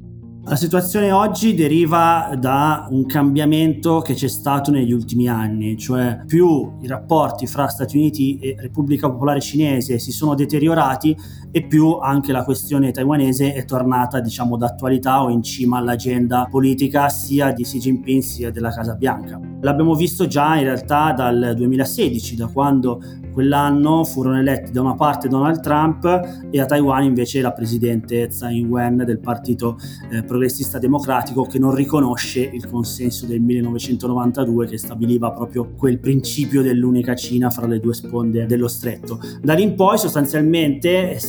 La 0.48 0.56
situazione 0.56 1.12
oggi 1.12 1.56
deriva 1.56 2.30
da 2.40 2.86
un 2.92 3.08
cambiamento 3.08 4.02
che 4.02 4.14
c'è 4.14 4.28
stato 4.28 4.70
negli 4.70 4.92
ultimi 4.92 5.28
anni, 5.28 5.76
cioè 5.76 6.22
più 6.24 6.78
i 6.82 6.88
rapporti 6.88 7.48
fra 7.48 7.66
Stati 7.68 7.98
Uniti 7.98 8.38
e 8.38 8.56
Repubblica 8.60 9.10
Popolare 9.10 9.42
Cinese 9.42 9.98
si 9.98 10.12
sono 10.12 10.36
deteriorati 10.36 11.18
e 11.56 11.64
più 11.64 12.00
anche 12.00 12.34
la 12.34 12.44
questione 12.44 12.92
taiwanese 12.92 13.54
è 13.54 13.64
tornata 13.64 14.20
diciamo 14.20 14.58
d'attualità 14.58 15.24
o 15.24 15.30
in 15.30 15.42
cima 15.42 15.78
all'agenda 15.78 16.50
politica 16.52 17.08
sia 17.08 17.54
di 17.54 17.64
Xi 17.64 17.80
Jinping 17.80 18.22
sia 18.22 18.52
della 18.52 18.72
Casa 18.72 18.94
Bianca. 18.96 19.40
L'abbiamo 19.62 19.96
visto 19.96 20.28
già 20.28 20.58
in 20.58 20.66
realtà 20.66 21.14
dal 21.14 21.54
2016, 21.56 22.36
da 22.36 22.48
quando 22.48 23.02
quell'anno 23.36 24.06
furono 24.06 24.40
eletti 24.40 24.72
da 24.72 24.80
una 24.80 24.96
parte 24.96 25.28
Donald 25.28 25.60
Trump 25.60 26.06
e 26.50 26.62
a 26.62 26.66
Taiwan 26.66 27.04
invece 27.04 27.42
la 27.42 27.52
presidente 27.52 28.28
Tsai 28.28 28.60
Ing-wen 28.60 29.04
del 29.06 29.20
partito 29.20 29.78
eh, 30.10 30.24
progressista 30.24 30.80
democratico 30.80 31.44
che 31.44 31.60
non 31.60 31.76
riconosce 31.76 32.40
il 32.40 32.66
consenso 32.70 33.26
del 33.26 33.42
1992 33.42 34.68
che 34.68 34.78
stabiliva 34.78 35.34
proprio 35.34 35.70
quel 35.76 36.00
principio 36.00 36.62
dell'unica 36.62 37.14
Cina 37.14 37.50
fra 37.50 37.68
le 37.68 37.80
due 37.80 37.94
sponde 37.94 38.46
dello 38.46 38.70
stretto. 38.70 39.20
Da 39.42 39.54
lì 39.54 39.64
in 39.64 39.76
poi 39.76 39.98
sostanzialmente 39.98 41.12
è, 41.12 41.20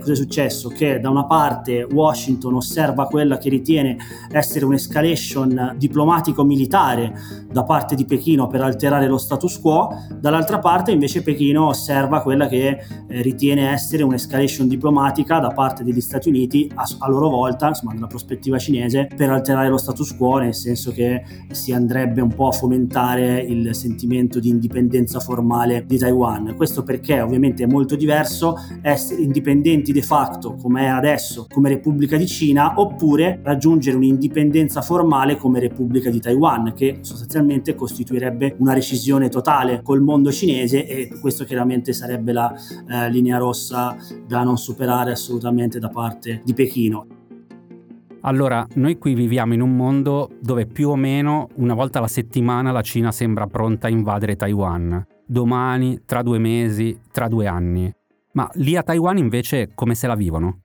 cosa 0.00 0.12
è 0.12 0.16
successo? 0.16 0.68
Che 0.68 1.00
da 1.00 1.10
una 1.10 1.24
parte 1.24 1.82
Washington 1.82 2.54
osserva 2.54 3.06
quella 3.06 3.38
che 3.38 3.48
ritiene 3.48 3.96
essere 4.30 4.64
un'escalation 4.64 5.74
diplomatico-militare 5.76 7.12
da 7.50 7.64
parte 7.64 7.94
di 7.94 8.04
Pechino 8.04 8.46
per 8.46 8.62
alterare 8.62 9.06
lo 9.06 9.18
status 9.18 9.60
quo, 9.60 9.90
dall'altra 10.18 10.58
parte 10.58 10.90
invece 10.90 11.22
Pechino 11.22 11.66
osserva 11.68 12.22
quella 12.22 12.48
che 12.48 12.68
eh, 12.68 13.22
ritiene 13.22 13.70
essere 13.70 14.02
un'escalation 14.02 14.68
diplomatica 14.68 15.38
da 15.38 15.50
parte 15.50 15.84
degli 15.84 16.00
Stati 16.00 16.28
Uniti 16.28 16.70
a, 16.74 16.84
a 16.98 17.08
loro 17.08 17.28
volta, 17.28 17.68
insomma 17.68 17.92
nella 17.92 18.06
prospettiva 18.06 18.58
cinese 18.58 19.08
per 19.14 19.30
alterare 19.30 19.68
lo 19.68 19.78
status 19.78 20.16
quo, 20.16 20.38
nel 20.38 20.54
senso 20.54 20.92
che 20.92 21.22
si 21.50 21.72
andrebbe 21.72 22.20
un 22.20 22.34
po' 22.34 22.48
a 22.48 22.52
fomentare 22.52 23.40
il 23.40 23.74
sentimento 23.74 24.40
di 24.40 24.48
indipendenza 24.48 25.20
formale 25.20 25.84
di 25.86 25.98
Taiwan. 25.98 26.54
Questo 26.56 26.82
perché 26.82 27.20
ovviamente 27.20 27.64
è 27.64 27.66
molto 27.66 27.96
diverso 27.96 28.56
essere 28.82 29.22
indipendenti 29.22 29.60
de 29.62 30.02
facto 30.02 30.54
come 30.54 30.82
è 30.82 30.86
adesso 30.86 31.46
come 31.48 31.68
Repubblica 31.68 32.16
di 32.16 32.26
Cina 32.26 32.74
oppure 32.76 33.40
raggiungere 33.42 33.96
un'indipendenza 33.96 34.82
formale 34.82 35.36
come 35.36 35.60
Repubblica 35.60 36.10
di 36.10 36.20
Taiwan 36.20 36.74
che 36.74 36.98
sostanzialmente 37.00 37.74
costituirebbe 37.74 38.56
una 38.58 38.74
recisione 38.74 39.28
totale 39.28 39.80
col 39.82 40.02
mondo 40.02 40.30
cinese 40.30 40.86
e 40.86 41.18
questo 41.20 41.44
chiaramente 41.44 41.92
sarebbe 41.92 42.32
la 42.32 42.52
eh, 42.88 43.08
linea 43.10 43.38
rossa 43.38 43.96
da 44.26 44.42
non 44.42 44.58
superare 44.58 45.12
assolutamente 45.12 45.78
da 45.78 45.88
parte 45.88 46.42
di 46.44 46.52
Pechino. 46.52 47.06
Allora, 48.24 48.66
noi 48.74 48.98
qui 48.98 49.14
viviamo 49.14 49.54
in 49.54 49.60
un 49.60 49.74
mondo 49.74 50.30
dove 50.40 50.66
più 50.66 50.90
o 50.90 50.96
meno 50.96 51.48
una 51.56 51.74
volta 51.74 51.98
alla 51.98 52.08
settimana 52.08 52.70
la 52.70 52.82
Cina 52.82 53.10
sembra 53.10 53.46
pronta 53.46 53.86
a 53.86 53.90
invadere 53.90 54.36
Taiwan. 54.36 55.06
domani, 55.24 56.02
tra 56.04 56.22
due 56.22 56.38
mesi, 56.38 57.00
tra 57.10 57.26
due 57.26 57.46
anni. 57.46 57.90
Ma 58.32 58.50
lì 58.54 58.76
a 58.76 58.82
Taiwan 58.82 59.18
invece 59.18 59.72
come 59.74 59.94
se 59.94 60.06
la 60.06 60.14
vivono? 60.14 60.60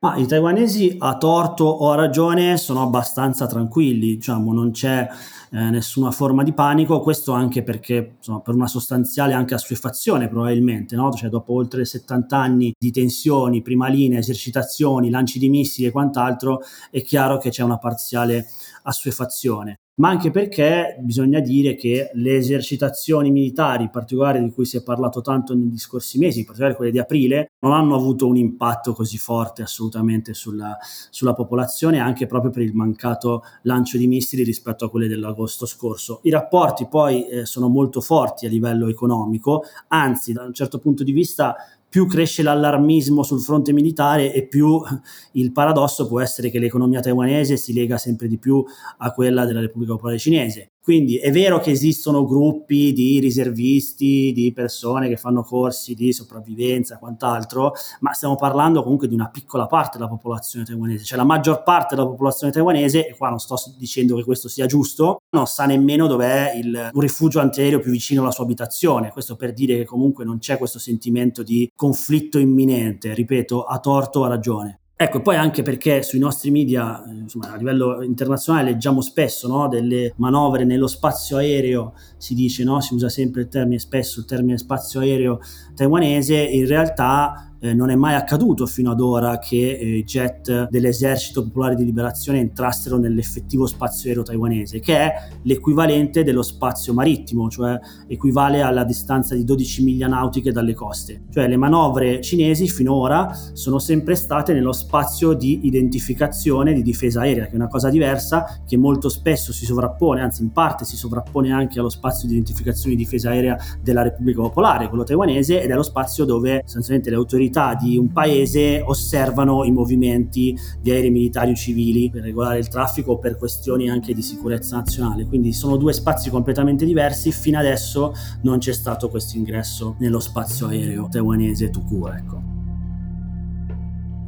Ma 0.00 0.14
i 0.14 0.28
taiwanesi 0.28 0.94
a 1.00 1.16
torto 1.16 1.64
o 1.64 1.90
a 1.90 1.96
ragione 1.96 2.56
sono 2.56 2.82
abbastanza 2.82 3.48
tranquilli, 3.48 4.14
diciamo, 4.14 4.52
non 4.52 4.70
c'è 4.70 5.08
eh, 5.50 5.70
nessuna 5.70 6.12
forma 6.12 6.44
di 6.44 6.52
panico, 6.52 7.00
questo 7.00 7.32
anche 7.32 7.64
perché 7.64 8.14
insomma, 8.18 8.40
per 8.40 8.54
una 8.54 8.68
sostanziale 8.68 9.32
anche 9.32 9.54
assuefazione 9.54 10.28
probabilmente, 10.28 10.94
no? 10.94 11.10
cioè, 11.10 11.28
dopo 11.28 11.54
oltre 11.54 11.84
70 11.84 12.36
anni 12.36 12.72
di 12.78 12.92
tensioni, 12.92 13.60
prima 13.60 13.88
linea, 13.88 14.20
esercitazioni, 14.20 15.10
lanci 15.10 15.40
di 15.40 15.48
missili 15.48 15.88
e 15.88 15.90
quant'altro, 15.90 16.60
è 16.92 17.02
chiaro 17.02 17.38
che 17.38 17.50
c'è 17.50 17.64
una 17.64 17.78
parziale 17.78 18.46
assuefazione 18.84 19.80
ma 19.98 20.08
anche 20.08 20.30
perché 20.30 20.96
bisogna 21.00 21.40
dire 21.40 21.74
che 21.74 22.10
le 22.14 22.36
esercitazioni 22.36 23.30
militari, 23.30 23.84
in 23.84 23.90
particolare 23.90 24.42
di 24.42 24.50
cui 24.50 24.64
si 24.64 24.76
è 24.76 24.82
parlato 24.82 25.20
tanto 25.20 25.54
negli 25.54 25.78
scorsi 25.78 26.18
mesi, 26.18 26.40
in 26.40 26.44
particolare 26.44 26.76
quelle 26.76 26.90
di 26.90 26.98
aprile, 26.98 27.50
non 27.60 27.72
hanno 27.72 27.96
avuto 27.96 28.26
un 28.26 28.36
impatto 28.36 28.92
così 28.92 29.18
forte 29.18 29.62
assolutamente 29.62 30.34
sulla, 30.34 30.76
sulla 31.10 31.34
popolazione, 31.34 31.98
anche 31.98 32.26
proprio 32.26 32.50
per 32.50 32.62
il 32.62 32.74
mancato 32.74 33.42
lancio 33.62 33.98
di 33.98 34.06
missili 34.06 34.44
rispetto 34.44 34.84
a 34.84 34.90
quelle 34.90 35.08
dell'agosto 35.08 35.66
scorso. 35.66 36.20
I 36.22 36.30
rapporti 36.30 36.86
poi 36.86 37.26
eh, 37.26 37.46
sono 37.46 37.68
molto 37.68 38.00
forti 38.00 38.46
a 38.46 38.48
livello 38.48 38.88
economico, 38.88 39.64
anzi 39.88 40.32
da 40.32 40.44
un 40.44 40.52
certo 40.52 40.78
punto 40.78 41.02
di 41.02 41.12
vista 41.12 41.56
più 41.88 42.06
cresce 42.06 42.42
l'allarmismo 42.42 43.22
sul 43.22 43.40
fronte 43.40 43.72
militare 43.72 44.32
e 44.32 44.46
più 44.46 44.80
il 45.32 45.52
paradosso 45.52 46.06
può 46.06 46.20
essere 46.20 46.50
che 46.50 46.58
l'economia 46.58 47.00
taiwanese 47.00 47.56
si 47.56 47.72
lega 47.72 47.96
sempre 47.96 48.28
di 48.28 48.38
più 48.38 48.64
a 48.98 49.12
quella 49.12 49.44
della 49.44 49.60
Repubblica 49.60 49.92
Popolare 49.92 50.18
Cinese. 50.18 50.72
Quindi 50.88 51.18
è 51.18 51.30
vero 51.30 51.60
che 51.60 51.70
esistono 51.70 52.24
gruppi 52.24 52.94
di 52.94 53.20
riservisti, 53.20 54.32
di 54.32 54.54
persone 54.54 55.06
che 55.10 55.18
fanno 55.18 55.42
corsi 55.42 55.92
di 55.94 56.14
sopravvivenza 56.14 56.94
e 56.94 56.98
quant'altro, 56.98 57.74
ma 58.00 58.14
stiamo 58.14 58.36
parlando 58.36 58.82
comunque 58.82 59.06
di 59.06 59.12
una 59.12 59.28
piccola 59.28 59.66
parte 59.66 59.98
della 59.98 60.08
popolazione 60.08 60.64
taiwanese, 60.64 61.04
cioè 61.04 61.18
la 61.18 61.26
maggior 61.26 61.62
parte 61.62 61.94
della 61.94 62.08
popolazione 62.08 62.54
taiwanese, 62.54 63.06
e 63.06 63.14
qua 63.14 63.28
non 63.28 63.38
sto 63.38 63.56
dicendo 63.76 64.16
che 64.16 64.24
questo 64.24 64.48
sia 64.48 64.64
giusto, 64.64 65.18
non 65.36 65.46
sa 65.46 65.66
nemmeno 65.66 66.06
dov'è 66.06 66.54
il, 66.54 66.88
un 66.90 67.00
rifugio 67.02 67.40
antiaereo 67.40 67.80
più 67.80 67.90
vicino 67.90 68.22
alla 68.22 68.30
sua 68.30 68.44
abitazione, 68.44 69.10
questo 69.10 69.36
per 69.36 69.52
dire 69.52 69.76
che 69.76 69.84
comunque 69.84 70.24
non 70.24 70.38
c'è 70.38 70.56
questo 70.56 70.78
sentimento 70.78 71.42
di 71.42 71.70
conflitto 71.76 72.38
imminente, 72.38 73.12
ripeto, 73.12 73.64
a 73.64 73.78
torto 73.78 74.20
o 74.20 74.24
a 74.24 74.28
ragione. 74.28 74.80
Ecco, 75.00 75.22
poi 75.22 75.36
anche 75.36 75.62
perché 75.62 76.02
sui 76.02 76.18
nostri 76.18 76.50
media, 76.50 77.00
eh, 77.04 77.12
insomma, 77.12 77.52
a 77.52 77.56
livello 77.56 78.02
internazionale, 78.02 78.72
leggiamo 78.72 79.00
spesso 79.00 79.46
no, 79.46 79.68
delle 79.68 80.12
manovre 80.16 80.64
nello 80.64 80.88
spazio 80.88 81.36
aereo, 81.36 81.94
si 82.16 82.34
dice, 82.34 82.64
no, 82.64 82.80
si 82.80 82.94
usa 82.94 83.08
sempre 83.08 83.42
il 83.42 83.48
termine, 83.48 83.78
spesso 83.78 84.18
il 84.18 84.26
termine 84.26 84.58
spazio 84.58 84.98
aereo 84.98 85.38
taiwanese, 85.76 86.36
in 86.36 86.66
realtà 86.66 87.47
eh, 87.60 87.74
non 87.74 87.90
è 87.90 87.96
mai 87.96 88.14
accaduto 88.14 88.66
fino 88.66 88.90
ad 88.90 89.00
ora 89.00 89.38
che 89.38 89.78
eh, 89.78 90.04
jet 90.04 90.68
dell'esercito 90.68 91.42
popolare 91.42 91.74
di 91.74 91.84
liberazione 91.84 92.38
entrassero 92.38 92.98
nell'effettivo 92.98 93.66
spazio 93.66 94.08
aereo 94.08 94.22
taiwanese, 94.22 94.80
che 94.80 94.96
è 94.96 95.14
l'equivalente 95.42 96.22
dello 96.22 96.42
spazio 96.42 96.94
marittimo, 96.94 97.48
cioè 97.48 97.78
equivale 98.06 98.62
alla 98.62 98.84
distanza 98.84 99.34
di 99.34 99.44
12 99.44 99.82
miglia 99.82 100.06
nautiche 100.06 100.52
dalle 100.52 100.74
coste. 100.74 101.22
Cioè 101.30 101.48
le 101.48 101.56
manovre 101.56 102.20
cinesi 102.20 102.68
finora 102.68 103.32
sono 103.52 103.78
sempre 103.78 104.14
state 104.14 104.52
nello 104.52 104.72
spazio 104.72 105.32
di 105.32 105.66
identificazione 105.66 106.72
di 106.72 106.82
difesa 106.82 107.22
aerea, 107.22 107.46
che 107.46 107.52
è 107.52 107.56
una 107.56 107.68
cosa 107.68 107.90
diversa, 107.90 108.60
che 108.66 108.76
molto 108.76 109.08
spesso 109.08 109.52
si 109.52 109.64
sovrappone, 109.64 110.20
anzi 110.20 110.42
in 110.42 110.52
parte 110.52 110.84
si 110.84 110.96
sovrappone 110.96 111.52
anche 111.52 111.78
allo 111.78 111.88
spazio 111.88 112.28
di 112.28 112.34
identificazione 112.34 112.94
di 112.94 113.02
difesa 113.02 113.30
aerea 113.30 113.56
della 113.82 114.02
Repubblica 114.02 114.40
Popolare, 114.42 114.88
quello 114.88 115.04
taiwanese, 115.04 115.60
ed 115.60 115.70
è 115.70 115.74
lo 115.74 115.82
spazio 115.82 116.24
dove 116.24 116.62
sostanzialmente 116.64 117.10
le 117.10 117.16
autorità 117.16 117.47
autorità 117.48 117.74
di 117.74 117.96
un 117.96 118.12
paese 118.12 118.82
osservano 118.84 119.64
i 119.64 119.72
movimenti 119.72 120.56
di 120.80 120.90
aerei 120.90 121.10
militari 121.10 121.50
o 121.50 121.54
civili 121.54 122.10
per 122.10 122.22
regolare 122.22 122.58
il 122.58 122.68
traffico 122.68 123.12
o 123.12 123.18
per 123.18 123.36
questioni 123.36 123.88
anche 123.88 124.14
di 124.14 124.22
sicurezza 124.22 124.76
nazionale. 124.76 125.26
Quindi 125.26 125.52
sono 125.52 125.76
due 125.76 125.92
spazi 125.92 126.30
completamente 126.30 126.84
diversi. 126.84 127.32
Fino 127.32 127.58
adesso 127.58 128.12
non 128.42 128.58
c'è 128.58 128.72
stato 128.72 129.08
questo 129.08 129.36
ingresso 129.36 129.96
nello 129.98 130.20
spazio 130.20 130.68
aereo 130.68 131.08
taiwanese 131.10 131.70
Tuku. 131.70 132.06
Ecco. 132.06 132.57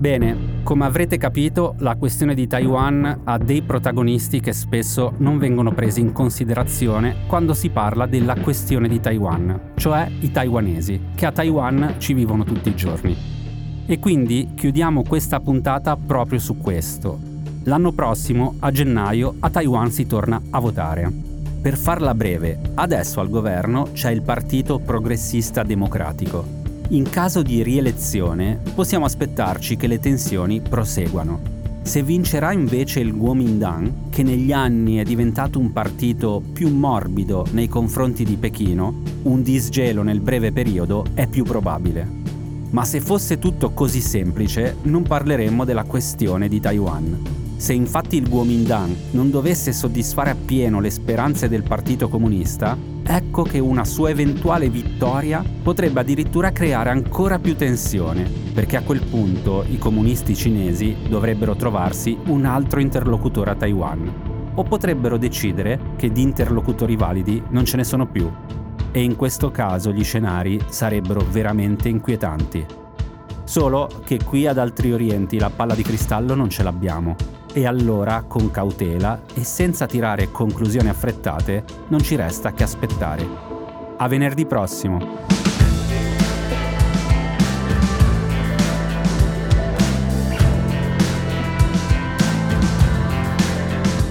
Bene, 0.01 0.63
come 0.63 0.87
avrete 0.87 1.19
capito, 1.19 1.75
la 1.81 1.95
questione 1.97 2.33
di 2.33 2.47
Taiwan 2.47 3.21
ha 3.25 3.37
dei 3.37 3.61
protagonisti 3.61 4.41
che 4.41 4.55
spesso 4.55 5.13
non 5.19 5.37
vengono 5.37 5.75
presi 5.75 6.01
in 6.01 6.13
considerazione 6.13 7.27
quando 7.27 7.53
si 7.53 7.69
parla 7.69 8.07
della 8.07 8.35
questione 8.37 8.89
di 8.89 8.99
Taiwan, 8.99 9.73
cioè 9.75 10.11
i 10.21 10.31
taiwanesi, 10.31 11.09
che 11.15 11.27
a 11.27 11.33
Taiwan 11.33 11.97
ci 11.99 12.15
vivono 12.15 12.45
tutti 12.45 12.71
i 12.71 12.75
giorni. 12.75 13.15
E 13.85 13.99
quindi 13.99 14.53
chiudiamo 14.55 15.03
questa 15.03 15.39
puntata 15.39 15.95
proprio 15.99 16.39
su 16.39 16.57
questo. 16.57 17.19
L'anno 17.65 17.93
prossimo, 17.93 18.55
a 18.61 18.71
gennaio, 18.71 19.35
a 19.41 19.51
Taiwan 19.51 19.91
si 19.91 20.07
torna 20.07 20.41
a 20.49 20.61
votare. 20.61 21.13
Per 21.61 21.77
farla 21.77 22.15
breve, 22.15 22.59
adesso 22.77 23.21
al 23.21 23.29
governo 23.29 23.89
c'è 23.93 24.11
il 24.11 24.23
Partito 24.23 24.79
Progressista 24.79 25.63
Democratico, 25.63 26.60
in 26.91 27.09
caso 27.09 27.43
di 27.43 27.63
rielezione 27.63 28.59
possiamo 28.75 29.05
aspettarci 29.05 29.77
che 29.77 29.87
le 29.87 30.01
tensioni 30.01 30.61
proseguano. 30.61 31.59
Se 31.83 32.03
vincerà 32.03 32.53
invece 32.53 33.01
il 33.01 33.15
Kuomintang, 33.15 34.11
che 34.11 34.23
negli 34.23 34.53
anni 34.53 34.97
è 34.97 35.05
diventato 35.05 35.59
un 35.59 35.73
partito 35.73 36.43
più 36.53 36.69
morbido 36.69 37.47
nei 37.53 37.69
confronti 37.69 38.25
di 38.25 38.37
Pechino, 38.37 39.03
un 39.23 39.43
disgelo 39.43 40.03
nel 40.03 40.21
breve 40.21 40.51
periodo 40.53 41.07
è 41.15 41.29
più 41.29 41.45
probabile. 41.45 42.07
Ma 42.71 42.85
se 42.85 43.01
fosse 43.01 43.39
tutto 43.39 43.71
così 43.71 44.01
semplice, 44.01 44.77
non 44.83 45.03
parleremmo 45.03 45.65
della 45.65 45.85
questione 45.85 46.49
di 46.49 46.61
Taiwan. 46.61 47.23
Se 47.57 47.73
infatti 47.73 48.17
il 48.17 48.29
Kuomintang 48.29 48.95
non 49.13 49.31
dovesse 49.31 49.73
soddisfare 49.73 50.31
appieno 50.31 50.81
le 50.81 50.91
speranze 50.91 51.49
del 51.49 51.63
Partito 51.63 52.09
Comunista, 52.09 52.77
ecco 53.03 53.43
che 53.43 53.59
una 53.59 53.85
sua 53.85 54.11
eventuale 54.11 54.69
vittoria 54.69 55.45
potrebbe 55.63 56.01
addirittura 56.01 56.53
creare 56.53 56.91
ancora 56.91 57.39
più 57.39 57.57
tensione, 57.57 58.31
perché 58.53 58.77
a 58.77 58.83
quel 58.83 59.03
punto 59.03 59.65
i 59.69 59.79
comunisti 59.79 60.35
cinesi 60.35 60.97
dovrebbero 61.09 61.57
trovarsi 61.57 62.17
un 62.27 62.45
altro 62.45 62.81
interlocutore 62.81 63.51
a 63.51 63.55
Taiwan, 63.55 64.53
o 64.55 64.63
potrebbero 64.63 65.17
decidere 65.17 65.81
che 65.97 66.11
di 66.11 66.23
interlocutori 66.23 66.97
validi 66.97 67.43
non 67.51 67.65
ce 67.65 67.77
ne 67.77 67.85
sono 67.85 68.07
più, 68.07 68.31
e 68.93 69.03
in 69.03 69.17
questo 69.17 69.51
caso 69.51 69.93
gli 69.93 70.05
scenari 70.05 70.61
sarebbero 70.69 71.25
veramente 71.31 71.89
inquietanti. 71.89 72.65
Solo 73.45 73.89
che 74.05 74.19
qui 74.25 74.47
ad 74.47 74.59
Altri 74.59 74.93
Orienti 74.93 75.39
la 75.39 75.51
palla 75.51 75.75
di 75.75 75.83
cristallo 75.83 76.35
non 76.35 76.51
ce 76.51 76.63
l'abbiamo 76.63 77.39
e 77.53 77.67
allora, 77.67 78.25
con 78.27 78.51
cautela 78.51 79.23
e 79.35 79.45
senza 79.45 79.87
tirare 79.87 80.31
conclusioni 80.31 80.89
affrettate, 80.89 81.65
non 81.89 82.01
ci 82.01 82.17
resta 82.17 82.53
che 82.53 82.63
aspettare. 82.63 83.27
A 83.97 84.09
venerdì 84.09 84.47
prossimo! 84.47 85.29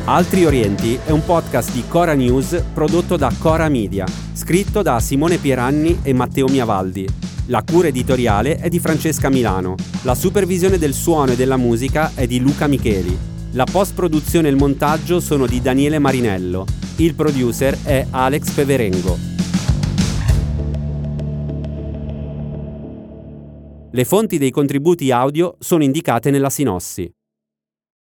Altri 0.06 0.44
Orienti 0.44 1.00
è 1.06 1.12
un 1.12 1.24
podcast 1.24 1.72
di 1.72 1.84
Cora 1.88 2.14
News 2.14 2.64
prodotto 2.74 3.16
da 3.16 3.32
Cora 3.38 3.70
Media, 3.70 4.08
scritto 4.34 4.82
da 4.82 5.00
Simone 5.00 5.38
Pieranni 5.38 6.00
e 6.02 6.14
Matteo 6.14 6.48
Miavaldi. 6.48 7.08
La 7.46 7.64
cura 7.64 7.90
editoriale 7.90 8.58
è 8.58 8.70
di 8.70 8.80
Francesca 8.80 9.30
Milano. 9.30 9.76
La 10.02 10.16
supervisione 10.16 10.80
del 10.80 10.94
suono 10.94 11.34
e 11.34 11.36
della 11.36 11.58
musica 11.58 12.12
è 12.16 12.26
di 12.26 12.40
Luca 12.40 12.66
Micheli. 12.66 13.29
La 13.54 13.64
post-produzione 13.64 14.48
e 14.48 14.52
il 14.52 14.58
montaggio 14.58 15.20
sono 15.20 15.48
di 15.48 15.60
Daniele 15.60 15.98
Marinello. 15.98 16.66
Il 16.98 17.16
producer 17.16 17.80
è 17.84 18.06
Alex 18.12 18.52
Peverengo. 18.52 19.18
Le 23.90 24.06
fonti 24.06 24.38
dei 24.38 24.52
contributi 24.52 25.10
audio 25.10 25.56
sono 25.58 25.84
indicate 25.84 26.30
nella 26.30 26.52
sinossi. 26.52 27.12